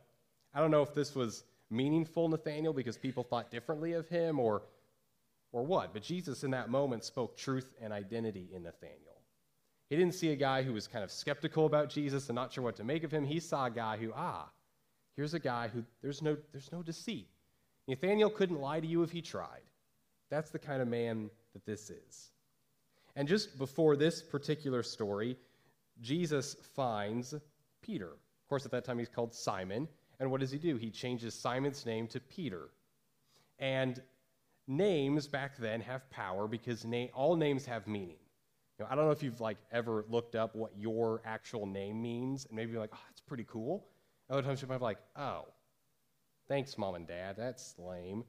I 0.54 0.60
don't 0.60 0.72
know 0.72 0.82
if 0.82 0.94
this 0.94 1.16
was 1.16 1.46
meaningful, 1.70 2.28
Nathaniel, 2.28 2.74
because 2.74 2.98
people 2.98 3.24
thought 3.24 3.50
differently 3.50 3.94
of 3.94 4.10
him 4.10 4.42
or, 4.42 4.64
or 5.54 5.64
what. 5.64 5.94
But 5.94 6.04
Jesus, 6.04 6.44
in 6.44 6.52
that 6.52 6.70
moment, 6.70 7.06
spoke 7.06 7.38
truth 7.38 7.74
and 7.82 7.94
identity 7.94 8.50
in 8.54 8.64
Nathaniel. 8.64 9.22
He 9.90 9.96
didn't 9.96 10.16
see 10.16 10.32
a 10.32 10.36
guy 10.36 10.64
who 10.64 10.74
was 10.74 10.86
kind 10.86 11.06
of 11.06 11.12
skeptical 11.12 11.66
about 11.66 11.90
Jesus 11.90 12.28
and 12.28 12.36
not 12.36 12.52
sure 12.52 12.66
what 12.66 12.76
to 12.76 12.84
make 12.84 13.06
of 13.06 13.12
him. 13.12 13.24
He 13.24 13.40
saw 13.40 13.68
a 13.68 13.72
guy 13.72 13.96
who, 13.96 14.12
ah, 14.14 14.50
here's 15.16 15.34
a 15.34 15.40
guy 15.40 15.70
who 15.70 15.82
there's 16.02 16.22
no, 16.22 16.36
there's 16.52 16.74
no 16.74 16.84
deceit. 16.84 17.30
Nathaniel 17.88 18.30
couldn't 18.30 18.60
lie 18.60 18.82
to 18.82 18.88
you 18.88 19.02
if 19.02 19.12
he 19.12 19.22
tried. 19.22 19.64
That's 20.30 20.50
the 20.50 20.60
kind 20.60 20.82
of 20.82 20.90
man 20.90 21.30
that 21.54 21.66
this 21.66 21.90
is. 21.90 22.32
And 23.18 23.28
just 23.28 23.58
before 23.58 23.96
this 23.96 24.22
particular 24.22 24.84
story, 24.84 25.38
Jesus 26.00 26.54
finds 26.76 27.34
Peter. 27.82 28.10
Of 28.10 28.48
course, 28.48 28.64
at 28.64 28.72
that 28.72 28.86
time 28.86 29.00
he's 29.00 29.10
called 29.10 29.34
Simon. 29.34 29.88
And 30.20 30.30
what 30.30 30.40
does 30.40 30.52
he 30.52 30.60
do? 30.60 30.78
He 30.78 30.92
changes 30.92 31.34
Simon's 31.34 31.84
name 31.84 32.06
to 32.10 32.20
Peter. 32.20 32.70
And 33.58 34.00
names 34.68 35.28
back 35.28 35.58
then 35.58 35.82
have 35.82 36.08
power 36.12 36.48
because 36.48 36.86
na- 36.86 37.08
all 37.16 37.36
names 37.36 37.66
have 37.66 37.88
meaning. 37.88 38.18
You 38.78 38.86
know, 38.86 38.92
I 38.92 38.96
don't 38.96 39.06
know 39.06 39.12
if 39.12 39.24
you've 39.24 39.42
like 39.42 39.58
ever 39.72 40.06
looked 40.08 40.36
up 40.36 40.56
what 40.56 40.72
your 40.78 41.24
actual 41.26 41.66
name 41.66 42.00
means, 42.00 42.46
and 42.46 42.56
maybe 42.56 42.72
you're 42.72 42.82
like, 42.82 42.92
oh, 42.94 43.00
that's 43.10 43.22
pretty 43.22 43.46
cool. 43.50 43.88
Other 44.30 44.44
times 44.44 44.62
you 44.62 44.68
might 44.68 44.78
be 44.78 44.84
like, 44.84 45.00
oh, 45.16 45.46
thanks, 46.48 46.78
mom 46.78 46.94
and 46.94 47.08
dad, 47.08 47.36
that's 47.36 47.74
lame. 47.80 48.26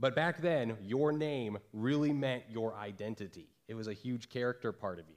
But 0.00 0.14
back 0.14 0.40
then, 0.40 0.76
your 0.82 1.12
name 1.12 1.58
really 1.72 2.12
meant 2.12 2.44
your 2.48 2.74
identity. 2.74 3.48
It 3.66 3.74
was 3.74 3.88
a 3.88 3.92
huge 3.92 4.28
character 4.28 4.72
part 4.72 4.98
of 4.98 5.08
you. 5.08 5.16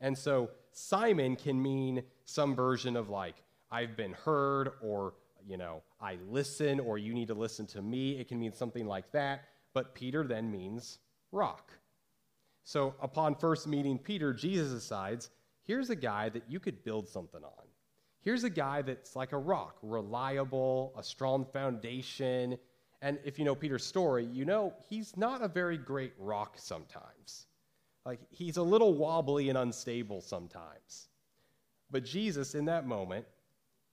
And 0.00 0.16
so 0.16 0.50
Simon 0.72 1.36
can 1.36 1.62
mean 1.62 2.02
some 2.24 2.54
version 2.54 2.96
of 2.96 3.08
like 3.08 3.36
I've 3.70 3.96
been 3.96 4.12
heard, 4.12 4.70
or, 4.80 5.14
you 5.46 5.56
know, 5.56 5.82
I 6.00 6.18
listen, 6.28 6.80
or 6.80 6.98
you 6.98 7.14
need 7.14 7.28
to 7.28 7.34
listen 7.34 7.66
to 7.68 7.82
me. 7.82 8.18
It 8.18 8.28
can 8.28 8.38
mean 8.38 8.52
something 8.52 8.86
like 8.86 9.10
that. 9.12 9.44
But 9.72 9.94
Peter 9.94 10.24
then 10.24 10.50
means 10.50 10.98
rock. 11.32 11.72
So 12.64 12.94
upon 13.00 13.34
first 13.36 13.66
meeting 13.66 13.98
Peter, 13.98 14.32
Jesus 14.32 14.72
decides 14.72 15.30
here's 15.64 15.90
a 15.90 15.96
guy 15.96 16.28
that 16.30 16.44
you 16.48 16.60
could 16.60 16.84
build 16.84 17.08
something 17.08 17.42
on. 17.42 17.64
Here's 18.20 18.44
a 18.44 18.50
guy 18.50 18.82
that's 18.82 19.14
like 19.14 19.32
a 19.32 19.38
rock, 19.38 19.76
reliable, 19.82 20.92
a 20.98 21.02
strong 21.02 21.46
foundation. 21.52 22.58
And 23.02 23.18
if 23.24 23.38
you 23.38 23.44
know 23.44 23.54
Peter's 23.54 23.84
story, 23.84 24.24
you 24.24 24.44
know 24.44 24.72
he's 24.88 25.16
not 25.16 25.42
a 25.42 25.48
very 25.48 25.76
great 25.76 26.14
rock 26.18 26.54
sometimes. 26.56 27.46
Like 28.04 28.20
he's 28.30 28.56
a 28.56 28.62
little 28.62 28.94
wobbly 28.94 29.48
and 29.48 29.58
unstable 29.58 30.20
sometimes. 30.20 31.08
But 31.90 32.04
Jesus, 32.04 32.54
in 32.54 32.64
that 32.66 32.86
moment, 32.86 33.26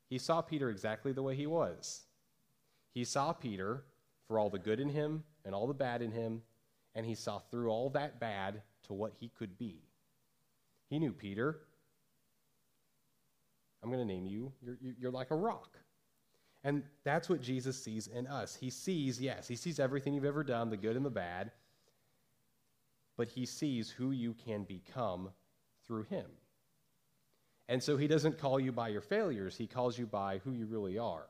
he 0.09 0.17
saw 0.17 0.41
Peter 0.41 0.69
exactly 0.69 1.11
the 1.11 1.23
way 1.23 1.35
he 1.35 1.47
was. 1.47 2.03
He 2.93 3.03
saw 3.03 3.33
Peter 3.33 3.83
for 4.27 4.39
all 4.39 4.49
the 4.49 4.59
good 4.59 4.79
in 4.79 4.89
him 4.89 5.23
and 5.45 5.53
all 5.53 5.67
the 5.67 5.73
bad 5.73 6.01
in 6.01 6.11
him, 6.11 6.41
and 6.95 7.05
he 7.05 7.15
saw 7.15 7.39
through 7.39 7.69
all 7.69 7.89
that 7.91 8.19
bad 8.19 8.61
to 8.83 8.93
what 8.93 9.13
he 9.19 9.29
could 9.29 9.57
be. 9.57 9.81
He 10.89 10.99
knew 10.99 11.11
Peter. 11.11 11.59
I'm 13.81 13.89
going 13.89 14.07
to 14.07 14.13
name 14.13 14.25
you, 14.25 14.53
you're, 14.61 14.77
you're 14.99 15.11
like 15.11 15.31
a 15.31 15.35
rock. 15.35 15.77
And 16.63 16.83
that's 17.03 17.27
what 17.27 17.41
Jesus 17.41 17.81
sees 17.81 18.07
in 18.07 18.25
us. 18.25 18.55
He 18.55 18.69
sees, 18.69 19.19
yes, 19.19 19.47
he 19.47 19.55
sees 19.55 19.79
everything 19.79 20.13
you've 20.13 20.23
ever 20.23 20.43
done, 20.43 20.69
the 20.69 20.77
good 20.77 20.95
and 20.95 21.05
the 21.05 21.09
bad, 21.09 21.51
but 23.17 23.27
he 23.27 23.45
sees 23.45 23.89
who 23.89 24.11
you 24.11 24.33
can 24.45 24.63
become 24.63 25.29
through 25.85 26.03
him. 26.03 26.25
And 27.67 27.81
so 27.83 27.97
he 27.97 28.07
doesn't 28.07 28.39
call 28.39 28.59
you 28.59 28.71
by 28.71 28.89
your 28.89 29.01
failures, 29.01 29.57
he 29.57 29.67
calls 29.67 29.97
you 29.97 30.05
by 30.05 30.39
who 30.39 30.51
you 30.51 30.65
really 30.65 30.97
are. 30.97 31.27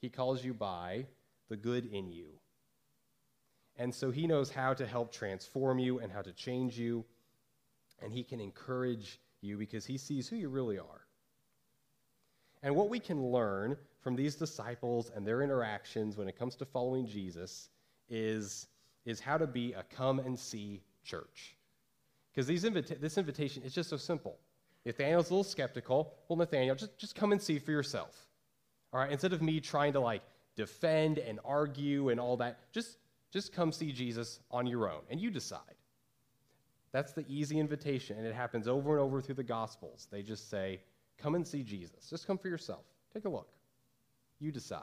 He 0.00 0.08
calls 0.08 0.44
you 0.44 0.54
by 0.54 1.06
the 1.48 1.56
good 1.56 1.86
in 1.86 2.10
you. 2.10 2.26
And 3.76 3.94
so 3.94 4.10
he 4.10 4.26
knows 4.26 4.50
how 4.50 4.74
to 4.74 4.86
help 4.86 5.12
transform 5.12 5.78
you 5.78 6.00
and 6.00 6.12
how 6.12 6.22
to 6.22 6.32
change 6.32 6.78
you. 6.78 7.04
And 8.02 8.12
he 8.12 8.24
can 8.24 8.40
encourage 8.40 9.20
you 9.40 9.56
because 9.56 9.86
he 9.86 9.96
sees 9.96 10.28
who 10.28 10.36
you 10.36 10.48
really 10.48 10.78
are. 10.78 11.06
And 12.62 12.74
what 12.74 12.90
we 12.90 13.00
can 13.00 13.22
learn 13.30 13.76
from 14.02 14.16
these 14.16 14.34
disciples 14.34 15.10
and 15.14 15.26
their 15.26 15.42
interactions 15.42 16.16
when 16.16 16.28
it 16.28 16.38
comes 16.38 16.56
to 16.56 16.64
following 16.64 17.06
Jesus 17.06 17.70
is 18.08 18.66
is 19.04 19.18
how 19.18 19.36
to 19.36 19.46
be 19.46 19.72
a 19.72 19.82
come 19.82 20.20
and 20.20 20.38
see 20.38 20.80
church. 21.02 21.56
Because 22.32 22.48
invita- 22.64 22.98
this 23.00 23.18
invitation 23.18 23.62
is 23.62 23.74
just 23.74 23.90
so 23.90 23.96
simple. 23.96 24.38
Nathaniel's 24.84 25.30
a 25.30 25.34
little 25.34 25.44
skeptical. 25.44 26.14
Well, 26.28 26.36
Nathaniel, 26.36 26.76
just, 26.76 26.96
just 26.98 27.14
come 27.14 27.32
and 27.32 27.42
see 27.42 27.58
for 27.58 27.72
yourself. 27.72 28.26
All 28.92 29.00
right, 29.00 29.10
instead 29.10 29.32
of 29.32 29.42
me 29.42 29.60
trying 29.60 29.92
to 29.94 30.00
like 30.00 30.22
defend 30.56 31.18
and 31.18 31.40
argue 31.44 32.10
and 32.10 32.20
all 32.20 32.36
that, 32.36 32.72
just, 32.72 32.98
just 33.32 33.52
come 33.52 33.72
see 33.72 33.92
Jesus 33.92 34.40
on 34.50 34.66
your 34.66 34.88
own 34.90 35.00
and 35.10 35.20
you 35.20 35.30
decide. 35.30 35.60
That's 36.92 37.12
the 37.12 37.24
easy 37.26 37.58
invitation, 37.58 38.18
and 38.18 38.26
it 38.26 38.34
happens 38.34 38.68
over 38.68 38.92
and 38.92 39.00
over 39.00 39.22
through 39.22 39.36
the 39.36 39.42
Gospels. 39.42 40.08
They 40.10 40.22
just 40.22 40.50
say, 40.50 40.80
Come 41.16 41.34
and 41.36 41.46
see 41.46 41.62
Jesus. 41.62 42.10
Just 42.10 42.26
come 42.26 42.36
for 42.36 42.48
yourself. 42.48 42.84
Take 43.14 43.24
a 43.24 43.28
look. 43.28 43.48
You 44.42 44.50
decide. 44.50 44.82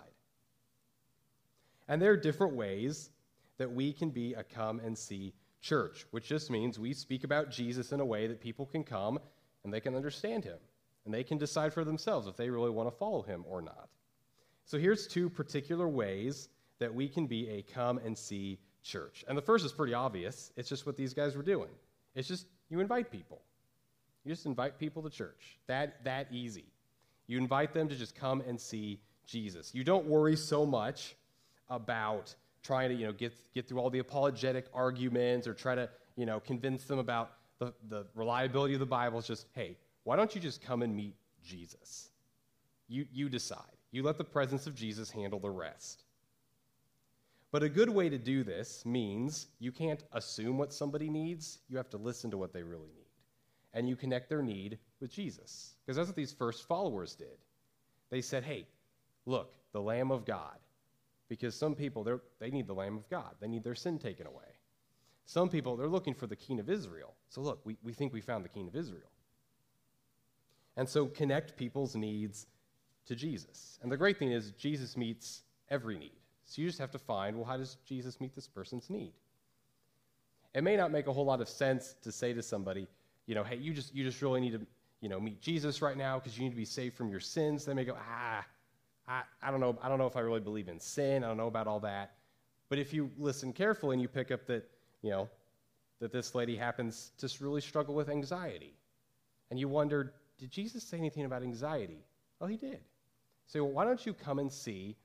And 1.89 2.01
there 2.01 2.11
are 2.11 2.17
different 2.17 2.55
ways 2.55 3.09
that 3.57 3.69
we 3.69 3.91
can 3.91 4.09
be 4.09 4.33
a 4.33 4.43
come 4.43 4.79
and 4.79 4.97
see 4.97 5.33
church, 5.59 6.05
which 6.11 6.29
just 6.29 6.49
means 6.49 6.79
we 6.79 6.93
speak 6.93 7.25
about 7.25 7.51
Jesus 7.51 7.91
in 7.91 7.99
a 7.99 8.05
way 8.05 8.27
that 8.27 8.39
people 8.39 8.65
can 8.65 8.85
come 8.85 9.19
and 9.65 9.73
they 9.73 9.81
can 9.81 9.95
understand 9.95 10.45
him 10.45 10.57
and 11.03 11.13
they 11.13 11.25
can 11.25 11.37
decide 11.37 11.73
for 11.73 11.83
themselves 11.83 12.25
if 12.25 12.37
they 12.37 12.49
really 12.49 12.69
want 12.69 12.89
to 12.89 12.95
follow 12.97 13.21
him 13.21 13.43
or 13.49 13.61
not. 13.61 13.89
So 14.63 14.77
here's 14.77 15.07
two 15.07 15.29
particular 15.29 15.89
ways 15.89 16.47
that 16.79 16.93
we 16.93 17.09
can 17.09 17.27
be 17.27 17.49
a 17.49 17.61
come 17.63 17.97
and 17.97 18.17
see 18.17 18.59
church. 18.81 19.25
And 19.27 19.37
the 19.37 19.41
first 19.41 19.65
is 19.65 19.73
pretty 19.73 19.93
obvious. 19.93 20.53
It's 20.55 20.69
just 20.69 20.85
what 20.85 20.95
these 20.95 21.13
guys 21.13 21.35
were 21.35 21.43
doing. 21.43 21.71
It's 22.15 22.29
just 22.29 22.47
you 22.69 22.79
invite 22.79 23.11
people. 23.11 23.41
You 24.23 24.31
just 24.31 24.45
invite 24.45 24.79
people 24.79 25.03
to 25.03 25.09
church. 25.09 25.57
That 25.67 26.01
that 26.05 26.27
easy. 26.31 26.71
You 27.27 27.37
invite 27.37 27.73
them 27.73 27.89
to 27.89 27.95
just 27.95 28.15
come 28.15 28.41
and 28.41 28.59
see 28.59 29.01
Jesus. 29.29 29.73
You 29.73 29.83
don't 29.83 30.05
worry 30.05 30.35
so 30.35 30.65
much 30.65 31.15
about 31.69 32.33
trying 32.63 32.89
to, 32.89 32.95
you 32.95 33.05
know, 33.05 33.13
get 33.13 33.33
get 33.53 33.67
through 33.67 33.79
all 33.79 33.89
the 33.89 33.99
apologetic 33.99 34.65
arguments 34.73 35.47
or 35.47 35.53
try 35.53 35.75
to, 35.75 35.89
you 36.15 36.25
know, 36.25 36.39
convince 36.39 36.85
them 36.85 36.99
about 36.99 37.31
the, 37.59 37.73
the 37.89 38.05
reliability 38.15 38.73
of 38.73 38.79
the 38.79 38.85
Bible. 38.85 39.19
It's 39.19 39.27
just, 39.27 39.45
hey, 39.53 39.77
why 40.03 40.15
don't 40.15 40.33
you 40.33 40.41
just 40.41 40.61
come 40.61 40.81
and 40.81 40.95
meet 40.95 41.15
Jesus? 41.43 42.09
You 42.87 43.05
you 43.11 43.29
decide. 43.29 43.77
You 43.91 44.03
let 44.03 44.17
the 44.17 44.23
presence 44.23 44.67
of 44.67 44.75
Jesus 44.75 45.09
handle 45.09 45.39
the 45.39 45.49
rest. 45.49 46.03
But 47.51 47.63
a 47.63 47.69
good 47.69 47.89
way 47.89 48.09
to 48.09 48.17
do 48.17 48.43
this 48.43 48.85
means 48.85 49.47
you 49.59 49.71
can't 49.71 50.03
assume 50.11 50.57
what 50.57 50.71
somebody 50.71 51.09
needs, 51.09 51.59
you 51.67 51.77
have 51.77 51.89
to 51.89 51.97
listen 51.97 52.29
to 52.31 52.37
what 52.37 52.53
they 52.53 52.61
really 52.61 52.89
need. 52.95 53.07
And 53.73 53.89
you 53.89 53.95
connect 53.95 54.29
their 54.29 54.43
need 54.43 54.77
with 54.99 55.11
Jesus. 55.11 55.73
Because 55.81 55.97
that's 55.97 56.09
what 56.09 56.15
these 56.15 56.31
first 56.31 56.67
followers 56.67 57.15
did. 57.15 57.37
They 58.11 58.21
said, 58.21 58.43
hey, 58.43 58.67
look, 59.25 59.53
the 59.71 59.81
Lamb 59.81 60.11
of 60.11 60.25
God. 60.25 60.57
Because 61.27 61.55
some 61.55 61.75
people, 61.75 62.03
they 62.39 62.49
need 62.49 62.67
the 62.67 62.73
Lamb 62.73 62.97
of 62.97 63.09
God, 63.09 63.35
they 63.39 63.47
need 63.47 63.63
their 63.63 63.75
sin 63.75 63.99
taken 63.99 64.25
away. 64.25 64.43
Some 65.25 65.47
people, 65.47 65.77
they're 65.77 65.87
looking 65.87 66.15
for 66.15 66.25
the 66.25 66.35
King 66.35 66.59
of 66.59 66.69
Israel. 66.69 67.13
So 67.29 67.41
look, 67.41 67.61
we, 67.63 67.77
we 67.83 67.93
think 67.93 68.13
we 68.13 68.21
found 68.21 68.43
the 68.43 68.49
King 68.49 68.67
of 68.67 68.75
Israel. 68.75 69.11
And 70.75 70.89
so 70.89 71.05
connect 71.05 71.55
people's 71.55 71.95
needs 71.95 72.47
to 73.05 73.15
Jesus. 73.15 73.77
And 73.83 73.91
the 73.91 73.97
great 73.97 74.17
thing 74.17 74.31
is, 74.31 74.51
Jesus 74.51 74.97
meets 74.97 75.43
every 75.69 75.99
need. 75.99 76.13
So 76.45 76.63
you 76.63 76.67
just 76.67 76.79
have 76.79 76.89
to 76.91 76.97
find, 76.99 77.35
well, 77.35 77.45
how 77.45 77.57
does 77.57 77.77
Jesus 77.85 78.19
meet 78.19 78.33
this 78.33 78.47
person's 78.47 78.89
need? 78.89 79.13
It 80.55 80.63
may 80.63 80.75
not 80.75 80.91
make 80.91 81.05
a 81.05 81.13
whole 81.13 81.25
lot 81.25 81.41
of 81.41 81.49
sense 81.49 81.93
to 82.01 82.11
say 82.11 82.33
to 82.33 82.41
somebody, 82.41 82.87
you 83.27 83.35
know, 83.35 83.43
hey, 83.43 83.57
you 83.57 83.71
just, 83.71 83.93
you 83.93 84.03
just 84.03 84.19
really 84.23 84.41
need 84.41 84.53
to, 84.53 84.65
you 85.01 85.09
know, 85.09 85.19
meet 85.19 85.41
Jesus 85.41 85.83
right 85.83 85.95
now 85.95 86.17
because 86.17 86.37
you 86.37 86.43
need 86.43 86.49
to 86.49 86.55
be 86.55 86.65
saved 86.65 86.95
from 86.95 87.11
your 87.11 87.19
sins. 87.19 87.65
They 87.65 87.75
may 87.75 87.85
go, 87.85 87.95
ah, 87.95 88.43
I, 89.09 89.23
I 89.41 89.49
don't 89.49 89.59
know, 89.59 89.77
I 89.81 89.89
don't 89.89 89.97
know 89.97 90.05
if 90.05 90.15
I 90.15 90.19
really 90.19 90.39
believe 90.39 90.67
in 90.67 90.79
sin. 90.79 91.23
I 91.23 91.27
don't 91.27 91.37
know 91.37 91.47
about 91.47 91.67
all 91.67 91.79
that. 91.81 92.13
But 92.69 92.77
if 92.77 92.93
you 92.93 93.09
listen 93.17 93.51
carefully 93.51 93.95
and 93.95 94.01
you 94.01 94.07
pick 94.07 94.29
up 94.29 94.45
that, 94.45 94.69
you 95.01 95.09
know, 95.09 95.27
that 95.99 96.11
this 96.11 96.35
lady 96.35 96.55
happens 96.55 97.11
to 97.17 97.43
really 97.43 97.61
struggle 97.61 97.95
with 97.95 98.07
anxiety, 98.07 98.73
and 99.49 99.59
you 99.59 99.67
wonder, 99.67 100.13
did 100.37 100.51
Jesus 100.51 100.83
say 100.83 100.97
anything 100.97 101.25
about 101.25 101.41
anxiety? 101.41 102.05
Well, 102.39 102.47
he 102.47 102.55
did. 102.55 102.79
So 103.47 103.65
why 103.65 103.83
don't 103.83 104.05
you 104.05 104.13
come 104.13 104.37
and 104.37 104.51
see 104.51 104.95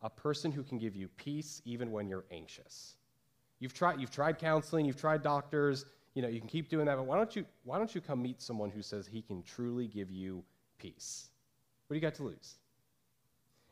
a 0.00 0.08
person 0.08 0.50
who 0.50 0.62
can 0.62 0.78
give 0.78 0.96
you 0.96 1.08
peace 1.16 1.60
even 1.64 1.92
when 1.92 2.08
you're 2.08 2.24
anxious. 2.32 2.94
You've 3.60 3.74
tried, 3.74 4.00
you've 4.00 4.10
tried 4.10 4.38
counseling, 4.38 4.86
you've 4.86 5.00
tried 5.00 5.22
doctors, 5.22 5.84
you 6.14 6.22
know, 6.22 6.28
you 6.28 6.40
can 6.40 6.48
keep 6.48 6.68
doing 6.68 6.86
that, 6.86 6.96
but 6.96 7.04
why 7.04 7.16
don't 7.16 7.36
you, 7.36 7.44
why 7.64 7.78
don't 7.78 7.94
you 7.94 8.00
come 8.00 8.20
meet 8.20 8.40
someone 8.40 8.70
who 8.70 8.82
says 8.82 9.06
he 9.06 9.22
can 9.22 9.42
truly 9.42 9.86
give 9.86 10.10
you 10.10 10.42
peace? 10.78 11.28
What 11.86 11.94
do 11.94 11.98
you 11.98 12.02
got 12.02 12.14
to 12.16 12.24
lose? 12.24 12.56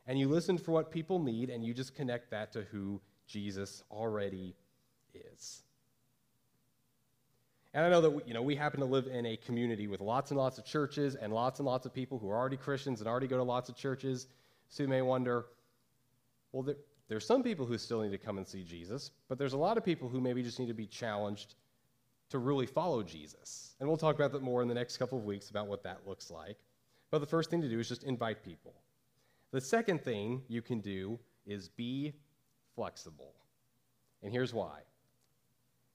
And 0.07 0.19
you 0.19 0.29
listen 0.29 0.59
for 0.59 0.73
what 0.73 0.91
people 0.91 1.19
need, 1.19 1.51
and 1.51 1.65
you 1.65 1.75
just 1.75 1.95
connect 1.95 2.31
that 2.31 2.53
to 2.53 2.63
who 2.63 3.01
Jesus 3.27 3.83
already 3.91 4.57
is. 5.15 5.63
And 7.73 7.85
I 7.87 7.89
know 7.89 8.01
that 8.01 8.11
we, 8.11 8.23
you 8.27 8.35
know 8.35 8.43
we 8.43 8.57
happen 8.57 8.81
to 8.81 8.87
live 8.87 9.07
in 9.07 9.27
a 9.27 9.37
community 9.37 9.87
with 9.87 10.01
lots 10.01 10.33
and 10.33 10.39
lots 10.39 10.59
of 10.59 10.65
churches 10.65 11.15
and 11.15 11.33
lots 11.33 11.61
and 11.61 11.67
lots 11.67 11.87
of 11.87 11.95
people 11.95 12.19
who 12.19 12.29
are 12.31 12.37
already 12.37 12.57
Christians 12.57 13.01
and 13.01 13.09
already 13.09 13.29
go 13.29 13.37
to 13.37 13.45
lots 13.45 13.69
of 13.69 13.77
churches. 13.77 14.27
So 14.69 14.83
you 14.83 14.89
may 14.89 15.03
wonder, 15.03 15.47
well, 16.53 16.63
there, 16.63 16.77
there's 17.09 17.27
some 17.27 17.43
people 17.43 17.67
who 17.67 17.79
still 17.79 18.03
need 18.03 18.11
to 18.11 18.19
come 18.19 18.39
and 18.39 18.47
see 18.47 18.65
Jesus, 18.65 19.13
but 19.29 19.39
there's 19.39 19.53
a 19.53 19.59
lot 19.59 19.77
of 19.77 19.85
people 19.85 20.09
who 20.09 20.21
maybe 20.21 20.43
just 20.43 20.59
need 20.59 20.69
to 20.69 20.75
be 20.75 20.87
challenged 20.87 21.55
to 22.31 22.39
really 22.39 22.67
follow 22.67 23.03
Jesus. 23.03 23.75
And 23.79 23.89
we'll 23.89 23.99
talk 23.99 24.15
about 24.15 24.33
that 24.33 24.43
more 24.43 24.63
in 24.63 24.69
the 24.69 24.75
next 24.75 24.97
couple 24.97 25.19
of 25.19 25.25
weeks 25.25 25.51
about 25.51 25.67
what 25.67 25.83
that 25.85 26.07
looks 26.07 26.31
like. 26.31 26.57
But 27.11 27.19
the 27.19 27.27
first 27.27 27.51
thing 27.51 27.61
to 27.63 27.69
do 27.69 27.79
is 27.79 27.89
just 27.89 28.05
invite 28.05 28.45
people. 28.45 28.75
The 29.53 29.61
second 29.61 30.03
thing 30.03 30.43
you 30.49 30.63
can 30.63 30.81
do 30.81 31.19
is 31.45 31.69
be 31.69 32.13
flexible. 32.75 33.35
And 34.23 34.33
here's 34.33 34.55
why. 34.55 34.81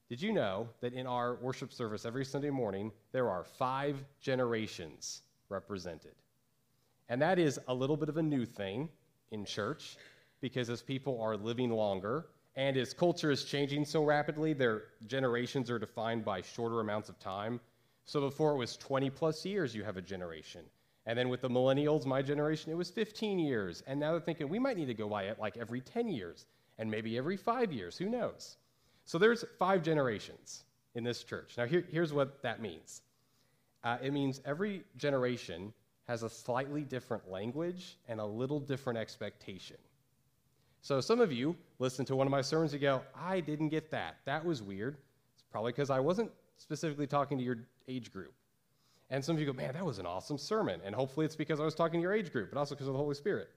Did 0.09 0.21
you 0.21 0.33
know 0.33 0.69
that 0.81 0.93
in 0.93 1.07
our 1.07 1.35
worship 1.35 1.71
service 1.71 2.05
every 2.05 2.25
Sunday 2.25 2.49
morning, 2.49 2.91
there 3.11 3.29
are 3.29 3.43
five 3.43 4.03
generations 4.19 5.21
represented? 5.49 6.15
And 7.09 7.21
that 7.21 7.39
is 7.39 7.59
a 7.67 7.73
little 7.73 7.97
bit 7.97 8.09
of 8.09 8.17
a 8.17 8.23
new 8.23 8.45
thing 8.45 8.89
in 9.31 9.45
church 9.45 9.97
because 10.41 10.69
as 10.69 10.81
people 10.81 11.21
are 11.21 11.37
living 11.37 11.71
longer 11.71 12.27
and 12.55 12.77
as 12.77 12.93
culture 12.93 13.31
is 13.31 13.45
changing 13.45 13.85
so 13.85 14.03
rapidly, 14.03 14.53
their 14.53 14.83
generations 15.07 15.71
are 15.71 15.79
defined 15.79 16.23
by 16.23 16.41
shorter 16.41 16.81
amounts 16.81 17.09
of 17.09 17.17
time. 17.19 17.59
So 18.05 18.21
before 18.21 18.51
it 18.51 18.57
was 18.57 18.77
20 18.77 19.09
plus 19.09 19.45
years, 19.45 19.73
you 19.73 19.83
have 19.83 19.97
a 19.97 20.01
generation. 20.01 20.61
And 21.05 21.17
then 21.17 21.29
with 21.29 21.41
the 21.41 21.49
millennials, 21.49 22.05
my 22.05 22.21
generation, 22.21 22.71
it 22.71 22.75
was 22.75 22.89
15 22.89 23.37
years. 23.37 23.83
And 23.85 23.99
now 23.99 24.11
they're 24.11 24.21
thinking 24.21 24.49
we 24.49 24.59
might 24.59 24.77
need 24.77 24.87
to 24.87 24.93
go 24.93 25.07
by 25.07 25.23
it 25.23 25.39
like 25.39 25.57
every 25.57 25.81
10 25.81 26.07
years 26.07 26.47
and 26.77 26.89
maybe 26.89 27.17
every 27.17 27.37
five 27.37 27.71
years. 27.71 27.97
Who 27.97 28.09
knows? 28.09 28.57
So 29.05 29.17
there's 29.17 29.45
five 29.59 29.83
generations 29.83 30.63
in 30.95 31.03
this 31.03 31.23
church. 31.23 31.55
Now, 31.57 31.65
here, 31.65 31.85
here's 31.91 32.11
what 32.11 32.41
that 32.41 32.61
means 32.61 33.01
uh, 33.83 33.97
it 34.01 34.13
means 34.13 34.41
every 34.45 34.83
generation 34.97 35.71
has 36.07 36.23
a 36.23 36.29
slightly 36.29 36.81
different 36.81 37.29
language 37.29 37.97
and 38.07 38.19
a 38.19 38.25
little 38.25 38.59
different 38.59 38.97
expectation. 38.97 39.77
So 40.81 41.01
some 41.01 41.19
of 41.19 41.31
you 41.31 41.55
listen 41.79 42.05
to 42.05 42.15
one 42.15 42.27
of 42.27 42.31
my 42.31 42.41
sermons 42.41 42.73
and 42.73 42.81
go, 42.81 43.01
I 43.15 43.39
didn't 43.39 43.69
get 43.69 43.89
that. 43.91 44.17
That 44.25 44.43
was 44.43 44.61
weird. 44.61 44.97
It's 45.33 45.43
probably 45.51 45.71
because 45.71 45.89
I 45.89 45.99
wasn't 45.99 46.31
specifically 46.57 47.07
talking 47.07 47.37
to 47.37 47.43
your 47.43 47.57
age 47.87 48.11
group. 48.11 48.33
And 49.09 49.23
some 49.23 49.35
of 49.35 49.39
you 49.39 49.45
go, 49.45 49.53
man, 49.53 49.73
that 49.73 49.85
was 49.85 49.99
an 49.99 50.05
awesome 50.05 50.37
sermon. 50.37 50.81
And 50.83 50.95
hopefully 50.95 51.25
it's 51.25 51.35
because 51.35 51.59
I 51.59 51.63
was 51.63 51.75
talking 51.75 51.99
to 51.99 52.01
your 52.01 52.13
age 52.13 52.31
group, 52.31 52.49
but 52.51 52.57
also 52.57 52.75
because 52.75 52.87
of 52.87 52.93
the 52.93 52.99
Holy 52.99 53.15
Spirit. 53.15 53.49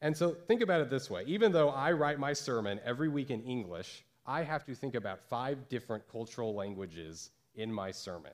And 0.00 0.16
so 0.16 0.36
think 0.46 0.60
about 0.60 0.80
it 0.80 0.90
this 0.90 1.10
way 1.10 1.24
even 1.26 1.50
though 1.50 1.70
I 1.70 1.92
write 1.92 2.18
my 2.18 2.32
sermon 2.32 2.78
every 2.84 3.08
week 3.08 3.30
in 3.30 3.42
English, 3.42 4.04
I 4.26 4.42
have 4.42 4.64
to 4.66 4.74
think 4.74 4.94
about 4.94 5.20
five 5.28 5.68
different 5.68 6.04
cultural 6.10 6.54
languages 6.54 7.30
in 7.56 7.72
my 7.72 7.90
sermon. 7.90 8.32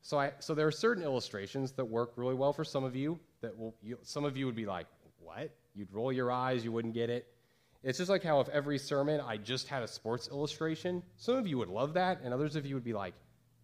So, 0.00 0.18
I, 0.18 0.32
so 0.38 0.54
there 0.54 0.66
are 0.66 0.72
certain 0.72 1.02
illustrations 1.02 1.72
that 1.72 1.84
work 1.84 2.12
really 2.16 2.34
well 2.34 2.52
for 2.52 2.64
some 2.64 2.84
of 2.84 2.94
you 2.94 3.18
that 3.40 3.56
will, 3.58 3.74
you, 3.82 3.98
some 4.02 4.24
of 4.24 4.36
you 4.36 4.46
would 4.46 4.54
be 4.54 4.66
like, 4.66 4.86
what? 5.18 5.50
You'd 5.74 5.92
roll 5.92 6.12
your 6.12 6.30
eyes, 6.30 6.64
you 6.64 6.70
wouldn't 6.70 6.94
get 6.94 7.10
it. 7.10 7.26
It's 7.82 7.98
just 7.98 8.10
like 8.10 8.22
how 8.22 8.40
if 8.40 8.48
every 8.48 8.78
sermon 8.78 9.20
I 9.20 9.36
just 9.36 9.68
had 9.68 9.82
a 9.82 9.88
sports 9.88 10.28
illustration, 10.28 11.02
some 11.16 11.36
of 11.36 11.46
you 11.46 11.58
would 11.58 11.68
love 11.68 11.94
that, 11.94 12.20
and 12.22 12.32
others 12.32 12.56
of 12.56 12.64
you 12.64 12.74
would 12.74 12.84
be 12.84 12.92
like, 12.92 13.14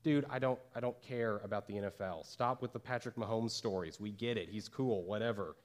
dude, 0.03 0.27
I 0.31 0.39
don't, 0.39 0.59
I 0.75 0.81
don't 0.81 1.01
care 1.03 1.41
about 1.45 1.67
the 1.67 1.75
NFL. 1.75 2.27
Stop 2.27 2.63
with 2.63 2.73
the 2.73 2.79
Patrick 2.79 3.17
Mahomes 3.17 3.51
stories. 3.53 4.01
We 4.01 4.13
get 4.13 4.37
it. 4.37 4.49
He's 4.51 4.69
cool, 4.69 5.05
whatever. 5.05 5.57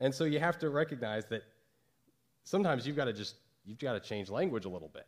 And 0.00 0.14
so 0.14 0.24
you 0.24 0.38
have 0.38 0.58
to 0.58 0.70
recognize 0.70 1.26
that 1.26 1.42
sometimes 2.44 2.86
you've 2.86 2.96
got 2.96 3.06
to 3.06 3.12
just, 3.12 3.36
you've 3.64 3.78
got 3.78 3.94
to 3.94 4.00
change 4.00 4.28
language 4.28 4.64
a 4.64 4.68
little 4.68 4.90
bit. 4.92 5.06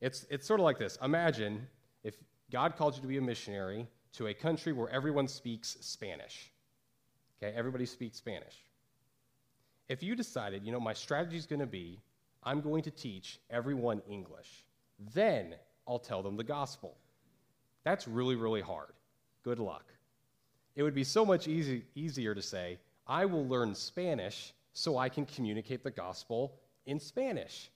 It's, 0.00 0.26
it's 0.30 0.46
sort 0.46 0.60
of 0.60 0.64
like 0.64 0.78
this. 0.78 0.98
Imagine 1.02 1.66
if 2.04 2.14
God 2.50 2.76
called 2.76 2.96
you 2.96 3.02
to 3.02 3.08
be 3.08 3.18
a 3.18 3.22
missionary 3.22 3.86
to 4.14 4.28
a 4.28 4.34
country 4.34 4.72
where 4.72 4.88
everyone 4.88 5.28
speaks 5.28 5.76
Spanish. 5.80 6.52
Okay, 7.42 7.54
everybody 7.56 7.86
speaks 7.86 8.18
Spanish. 8.18 8.64
If 9.88 10.02
you 10.02 10.14
decided, 10.14 10.64
you 10.64 10.72
know, 10.72 10.80
my 10.80 10.92
strategy 10.92 11.36
is 11.36 11.46
going 11.46 11.60
to 11.60 11.66
be 11.66 12.00
I'm 12.42 12.60
going 12.60 12.82
to 12.82 12.90
teach 12.90 13.40
everyone 13.50 14.00
English, 14.08 14.64
then 15.14 15.54
I'll 15.86 15.98
tell 15.98 16.22
them 16.22 16.36
the 16.36 16.44
gospel. 16.44 16.96
That's 17.84 18.06
really, 18.08 18.36
really 18.36 18.60
hard. 18.60 18.92
Good 19.42 19.58
luck. 19.58 19.84
It 20.76 20.82
would 20.82 20.94
be 20.94 21.04
so 21.04 21.24
much 21.24 21.48
easy, 21.48 21.84
easier 21.94 22.34
to 22.34 22.42
say, 22.42 22.78
I 23.06 23.24
will 23.24 23.46
learn 23.46 23.74
Spanish 23.74 24.52
so 24.72 24.98
I 24.98 25.08
can 25.08 25.26
communicate 25.26 25.82
the 25.82 25.90
gospel 25.90 26.54
in 26.86 27.00
Spanish. 27.00 27.70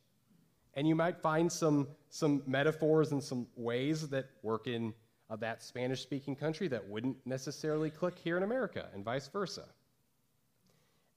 And 0.75 0.87
you 0.87 0.95
might 0.95 1.19
find 1.19 1.51
some, 1.51 1.89
some 2.11 2.43
metaphors 2.47 3.13
and 3.13 3.23
some 3.23 3.47
ways 3.57 4.09
that 4.09 4.27
work 4.43 4.67
in 4.67 4.95
uh, 5.31 5.37
that 5.37 5.63
Spanish 5.63 6.03
speaking 6.03 6.37
country 6.37 6.69
that 6.69 6.87
wouldn't 6.87 7.17
necessarily 7.27 7.91
click 7.91 8.15
here 8.23 8.37
in 8.37 8.43
America, 8.43 8.89
and 8.95 9.05
vice 9.05 9.29
versa. 9.29 9.65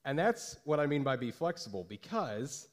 And 0.05 0.17
that's 0.17 0.57
what 0.63 0.79
I 0.79 0.85
mean 0.85 1.03
by 1.03 1.15
be 1.17 1.31
flexible, 1.31 1.83
because 1.83 2.69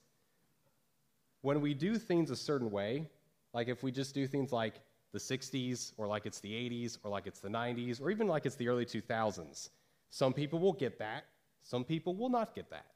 when 1.40 1.60
we 1.60 1.74
do 1.74 1.98
things 1.98 2.30
a 2.30 2.36
certain 2.36 2.70
way, 2.70 3.08
like 3.54 3.68
if 3.68 3.82
we 3.82 3.90
just 3.90 4.14
do 4.14 4.26
things 4.26 4.52
like 4.52 4.80
the 5.12 5.18
60s, 5.18 5.92
or 5.96 6.06
like 6.06 6.26
it's 6.26 6.40
the 6.40 6.52
80s, 6.52 6.98
or 7.02 7.10
like 7.10 7.26
it's 7.26 7.40
the 7.40 7.48
90s, 7.48 8.00
or 8.00 8.10
even 8.10 8.26
like 8.26 8.46
it's 8.46 8.56
the 8.56 8.68
early 8.68 8.86
2000s, 8.86 9.68
some 10.10 10.32
people 10.32 10.58
will 10.58 10.72
get 10.72 10.98
that, 10.98 11.24
some 11.62 11.84
people 11.84 12.14
will 12.14 12.30
not 12.30 12.54
get 12.54 12.70
that. 12.70 12.86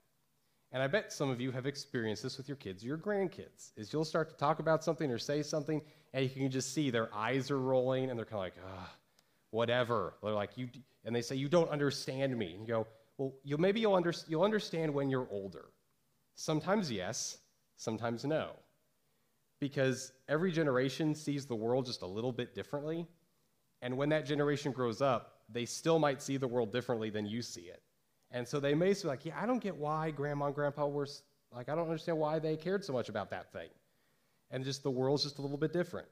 And 0.73 0.83
I 0.83 0.87
bet 0.87 1.13
some 1.13 1.31
of 1.31 1.41
you 1.41 1.51
have 1.53 1.67
experienced 1.67 2.23
this 2.23 2.39
with 2.39 2.49
your 2.49 2.57
kids 2.57 2.83
or 2.83 2.89
your 2.89 2.99
grandkids, 2.99 3.73
is 3.77 3.93
you'll 3.93 4.05
start 4.05 4.31
to 4.31 4.37
talk 4.37 4.59
about 4.59 4.83
something 4.83 5.11
or 5.11 5.19
say 5.19 5.43
something, 5.43 5.81
and 6.13 6.25
you 6.25 6.31
can 6.31 6.51
just 6.51 6.73
see 6.75 6.91
their 6.91 7.15
eyes 7.15 7.51
are 7.51 7.61
rolling, 7.61 8.11
and 8.11 8.19
they're 8.19 8.25
kind 8.27 8.37
of 8.37 8.41
like, 8.41 8.87
whatever. 9.51 10.15
They're 10.23 10.33
like, 10.33 10.57
you, 10.57 10.69
and 11.05 11.15
they 11.15 11.23
say, 11.23 11.37
you 11.37 11.49
don't 11.49 11.71
understand 11.71 12.37
me. 12.37 12.55
And 12.55 12.61
you 12.63 12.67
go, 12.67 12.87
well, 13.17 13.33
you'll, 13.45 13.61
maybe 13.61 13.81
you'll, 13.81 13.95
under, 13.95 14.13
you'll 14.29 14.43
understand 14.43 14.93
when 14.93 15.09
you're 15.09 15.29
older. 15.31 15.67
Sometimes 16.35 16.91
yes, 16.91 17.39
sometimes 17.77 18.25
no. 18.25 18.51
Because 19.67 20.13
every 20.29 20.53
generation 20.53 21.13
sees 21.13 21.45
the 21.45 21.57
world 21.57 21.87
just 21.87 22.03
a 22.03 22.07
little 22.07 22.31
bit 22.31 22.55
differently. 22.55 23.05
And 23.83 23.97
when 23.97 24.09
that 24.11 24.25
generation 24.25 24.71
grows 24.71 25.03
up, 25.03 25.41
they 25.49 25.65
still 25.65 25.99
might 25.99 26.23
see 26.23 26.37
the 26.37 26.47
world 26.47 26.71
differently 26.71 27.11
than 27.11 27.27
you 27.27 27.43
see 27.43 27.63
it. 27.63 27.83
And 28.31 28.47
so 28.47 28.61
they 28.61 28.75
may 28.75 28.95
say, 28.95 29.09
like, 29.09 29.25
yeah, 29.25 29.37
I 29.37 29.45
don't 29.45 29.59
get 29.59 29.77
why 29.77 30.13
grandma 30.13 30.47
and 30.47 30.55
grandpa 30.55 30.87
were, 30.87 31.09
like, 31.53 31.69
I 31.69 31.75
don't 31.75 31.87
understand 31.87 32.17
why 32.17 32.39
they 32.39 32.57
cared 32.57 32.85
so 32.85 32.93
much 32.93 33.09
about 33.09 33.29
that 33.31 33.53
thing. 33.53 33.71
And 34.53 34.63
just 34.63 34.85
the 34.85 34.91
world's 34.91 35.25
just 35.25 35.41
a 35.41 35.43
little 35.43 35.59
bit 35.59 35.73
different. 35.73 36.07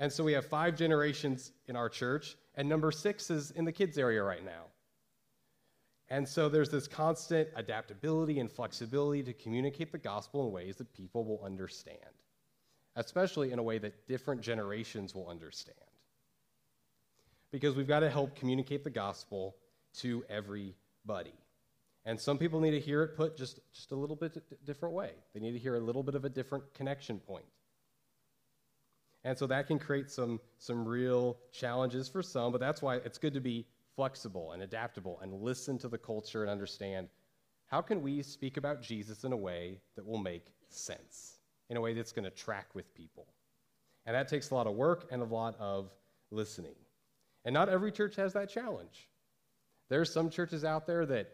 And 0.00 0.12
so 0.12 0.24
we 0.24 0.32
have 0.32 0.44
five 0.44 0.74
generations 0.74 1.52
in 1.68 1.76
our 1.76 1.88
church, 1.88 2.36
and 2.56 2.68
number 2.68 2.90
six 2.90 3.30
is 3.30 3.52
in 3.52 3.64
the 3.64 3.70
kids' 3.70 3.98
area 3.98 4.20
right 4.20 4.44
now. 4.44 4.64
And 6.08 6.28
so 6.28 6.48
there's 6.48 6.70
this 6.70 6.88
constant 6.88 7.50
adaptability 7.54 8.40
and 8.40 8.50
flexibility 8.50 9.22
to 9.22 9.32
communicate 9.32 9.92
the 9.92 9.98
gospel 9.98 10.44
in 10.48 10.52
ways 10.52 10.74
that 10.78 10.92
people 10.92 11.24
will 11.24 11.40
understand, 11.44 12.00
especially 12.96 13.52
in 13.52 13.58
a 13.58 13.62
way 13.62 13.78
that 13.78 14.06
different 14.06 14.40
generations 14.40 15.14
will 15.14 15.28
understand. 15.28 15.76
Because 17.52 17.76
we've 17.76 17.86
got 17.86 18.00
to 18.00 18.10
help 18.10 18.34
communicate 18.34 18.82
the 18.84 18.90
gospel 18.90 19.56
to 19.98 20.24
everybody. 20.28 21.34
And 22.04 22.20
some 22.20 22.38
people 22.38 22.60
need 22.60 22.72
to 22.72 22.80
hear 22.80 23.02
it 23.02 23.16
put 23.16 23.36
just, 23.36 23.60
just 23.72 23.92
a 23.92 23.96
little 23.96 24.16
bit 24.16 24.42
different 24.64 24.94
way. 24.94 25.10
They 25.34 25.40
need 25.40 25.52
to 25.52 25.58
hear 25.58 25.76
a 25.76 25.80
little 25.80 26.02
bit 26.02 26.14
of 26.14 26.24
a 26.24 26.28
different 26.28 26.72
connection 26.74 27.18
point. 27.18 27.44
And 29.24 29.36
so 29.36 29.46
that 29.48 29.66
can 29.66 29.78
create 29.78 30.10
some, 30.10 30.40
some 30.58 30.86
real 30.86 31.36
challenges 31.52 32.08
for 32.08 32.22
some, 32.22 32.52
but 32.52 32.60
that's 32.60 32.80
why 32.80 32.96
it's 32.96 33.18
good 33.18 33.34
to 33.34 33.40
be 33.40 33.66
flexible 33.96 34.52
and 34.52 34.62
adaptable 34.62 35.18
and 35.20 35.32
listen 35.32 35.78
to 35.78 35.88
the 35.88 35.98
culture 35.98 36.42
and 36.42 36.50
understand 36.50 37.08
how 37.66 37.80
can 37.80 38.02
we 38.02 38.22
speak 38.22 38.56
about 38.56 38.82
Jesus 38.82 39.24
in 39.24 39.32
a 39.32 39.36
way 39.36 39.80
that 39.96 40.06
will 40.06 40.18
make 40.18 40.52
sense, 40.68 41.35
in 41.68 41.76
a 41.76 41.80
way 41.80 41.94
that's 41.94 42.12
going 42.12 42.24
to 42.24 42.30
track 42.30 42.68
with 42.74 42.94
people. 42.94 43.26
And 44.06 44.14
that 44.14 44.28
takes 44.28 44.50
a 44.50 44.54
lot 44.54 44.66
of 44.66 44.74
work 44.74 45.08
and 45.10 45.20
a 45.20 45.24
lot 45.24 45.56
of 45.58 45.90
listening. 46.30 46.74
And 47.44 47.52
not 47.52 47.68
every 47.68 47.92
church 47.92 48.16
has 48.16 48.32
that 48.34 48.48
challenge. 48.48 49.08
There's 49.88 50.12
some 50.12 50.30
churches 50.30 50.64
out 50.64 50.86
there 50.86 51.06
that 51.06 51.28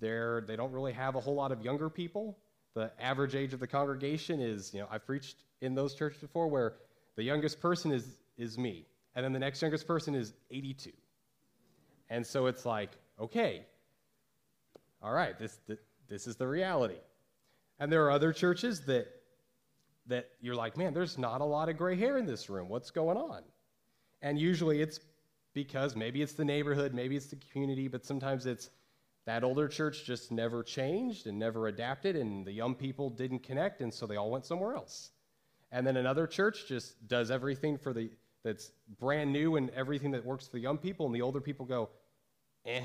they're, 0.00 0.44
they 0.46 0.56
don't 0.56 0.72
really 0.72 0.92
have 0.92 1.14
a 1.14 1.20
whole 1.20 1.34
lot 1.34 1.52
of 1.52 1.62
younger 1.62 1.90
people. 1.90 2.38
The 2.74 2.90
average 3.00 3.34
age 3.34 3.52
of 3.52 3.60
the 3.60 3.66
congregation 3.66 4.40
is, 4.40 4.72
you 4.72 4.80
know, 4.80 4.86
I've 4.90 5.04
preached 5.04 5.36
in 5.60 5.74
those 5.74 5.94
churches 5.94 6.20
before 6.20 6.48
where 6.48 6.74
the 7.16 7.22
youngest 7.22 7.60
person 7.60 7.92
is, 7.92 8.16
is 8.38 8.56
me, 8.56 8.86
and 9.14 9.24
then 9.24 9.32
the 9.32 9.38
next 9.38 9.60
youngest 9.60 9.86
person 9.86 10.14
is 10.14 10.32
82. 10.50 10.90
And 12.08 12.26
so 12.26 12.46
it's 12.46 12.64
like, 12.64 12.90
okay, 13.20 13.66
all 15.02 15.12
right, 15.12 15.38
this, 15.38 15.58
this, 15.66 15.78
this 16.08 16.26
is 16.26 16.36
the 16.36 16.46
reality. 16.46 16.98
And 17.78 17.90
there 17.90 18.04
are 18.04 18.10
other 18.10 18.32
churches 18.32 18.82
that, 18.82 19.08
that 20.10 20.30
you're 20.40 20.54
like, 20.54 20.76
man, 20.76 20.92
there's 20.94 21.18
not 21.18 21.40
a 21.40 21.44
lot 21.44 21.68
of 21.68 21.76
gray 21.76 21.96
hair 21.96 22.18
in 22.18 22.26
this 22.26 22.48
room. 22.50 22.68
What's 22.68 22.90
going 22.90 23.16
on? 23.16 23.42
And 24.22 24.38
usually 24.38 24.80
it's 24.82 25.00
because 25.54 25.96
maybe 25.96 26.22
it's 26.22 26.34
the 26.34 26.44
neighborhood, 26.44 26.94
maybe 26.94 27.16
it's 27.16 27.26
the 27.26 27.36
community, 27.52 27.88
but 27.88 28.04
sometimes 28.04 28.46
it's 28.46 28.70
that 29.26 29.44
older 29.44 29.68
church 29.68 30.04
just 30.04 30.30
never 30.30 30.62
changed 30.62 31.26
and 31.26 31.38
never 31.38 31.66
adapted, 31.68 32.16
and 32.16 32.46
the 32.46 32.52
young 32.52 32.74
people 32.74 33.10
didn't 33.10 33.42
connect, 33.42 33.80
and 33.80 33.92
so 33.92 34.06
they 34.06 34.16
all 34.16 34.30
went 34.30 34.46
somewhere 34.46 34.74
else. 34.74 35.10
And 35.72 35.86
then 35.86 35.96
another 35.96 36.26
church 36.26 36.66
just 36.66 37.06
does 37.08 37.30
everything 37.30 37.78
for 37.78 37.92
the 37.92 38.10
that's 38.42 38.72
brand 38.98 39.32
new 39.32 39.56
and 39.56 39.70
everything 39.70 40.12
that 40.12 40.24
works 40.24 40.46
for 40.46 40.52
the 40.52 40.60
young 40.60 40.78
people, 40.78 41.06
and 41.06 41.14
the 41.14 41.22
older 41.22 41.40
people 41.40 41.66
go, 41.66 41.90
eh, 42.64 42.84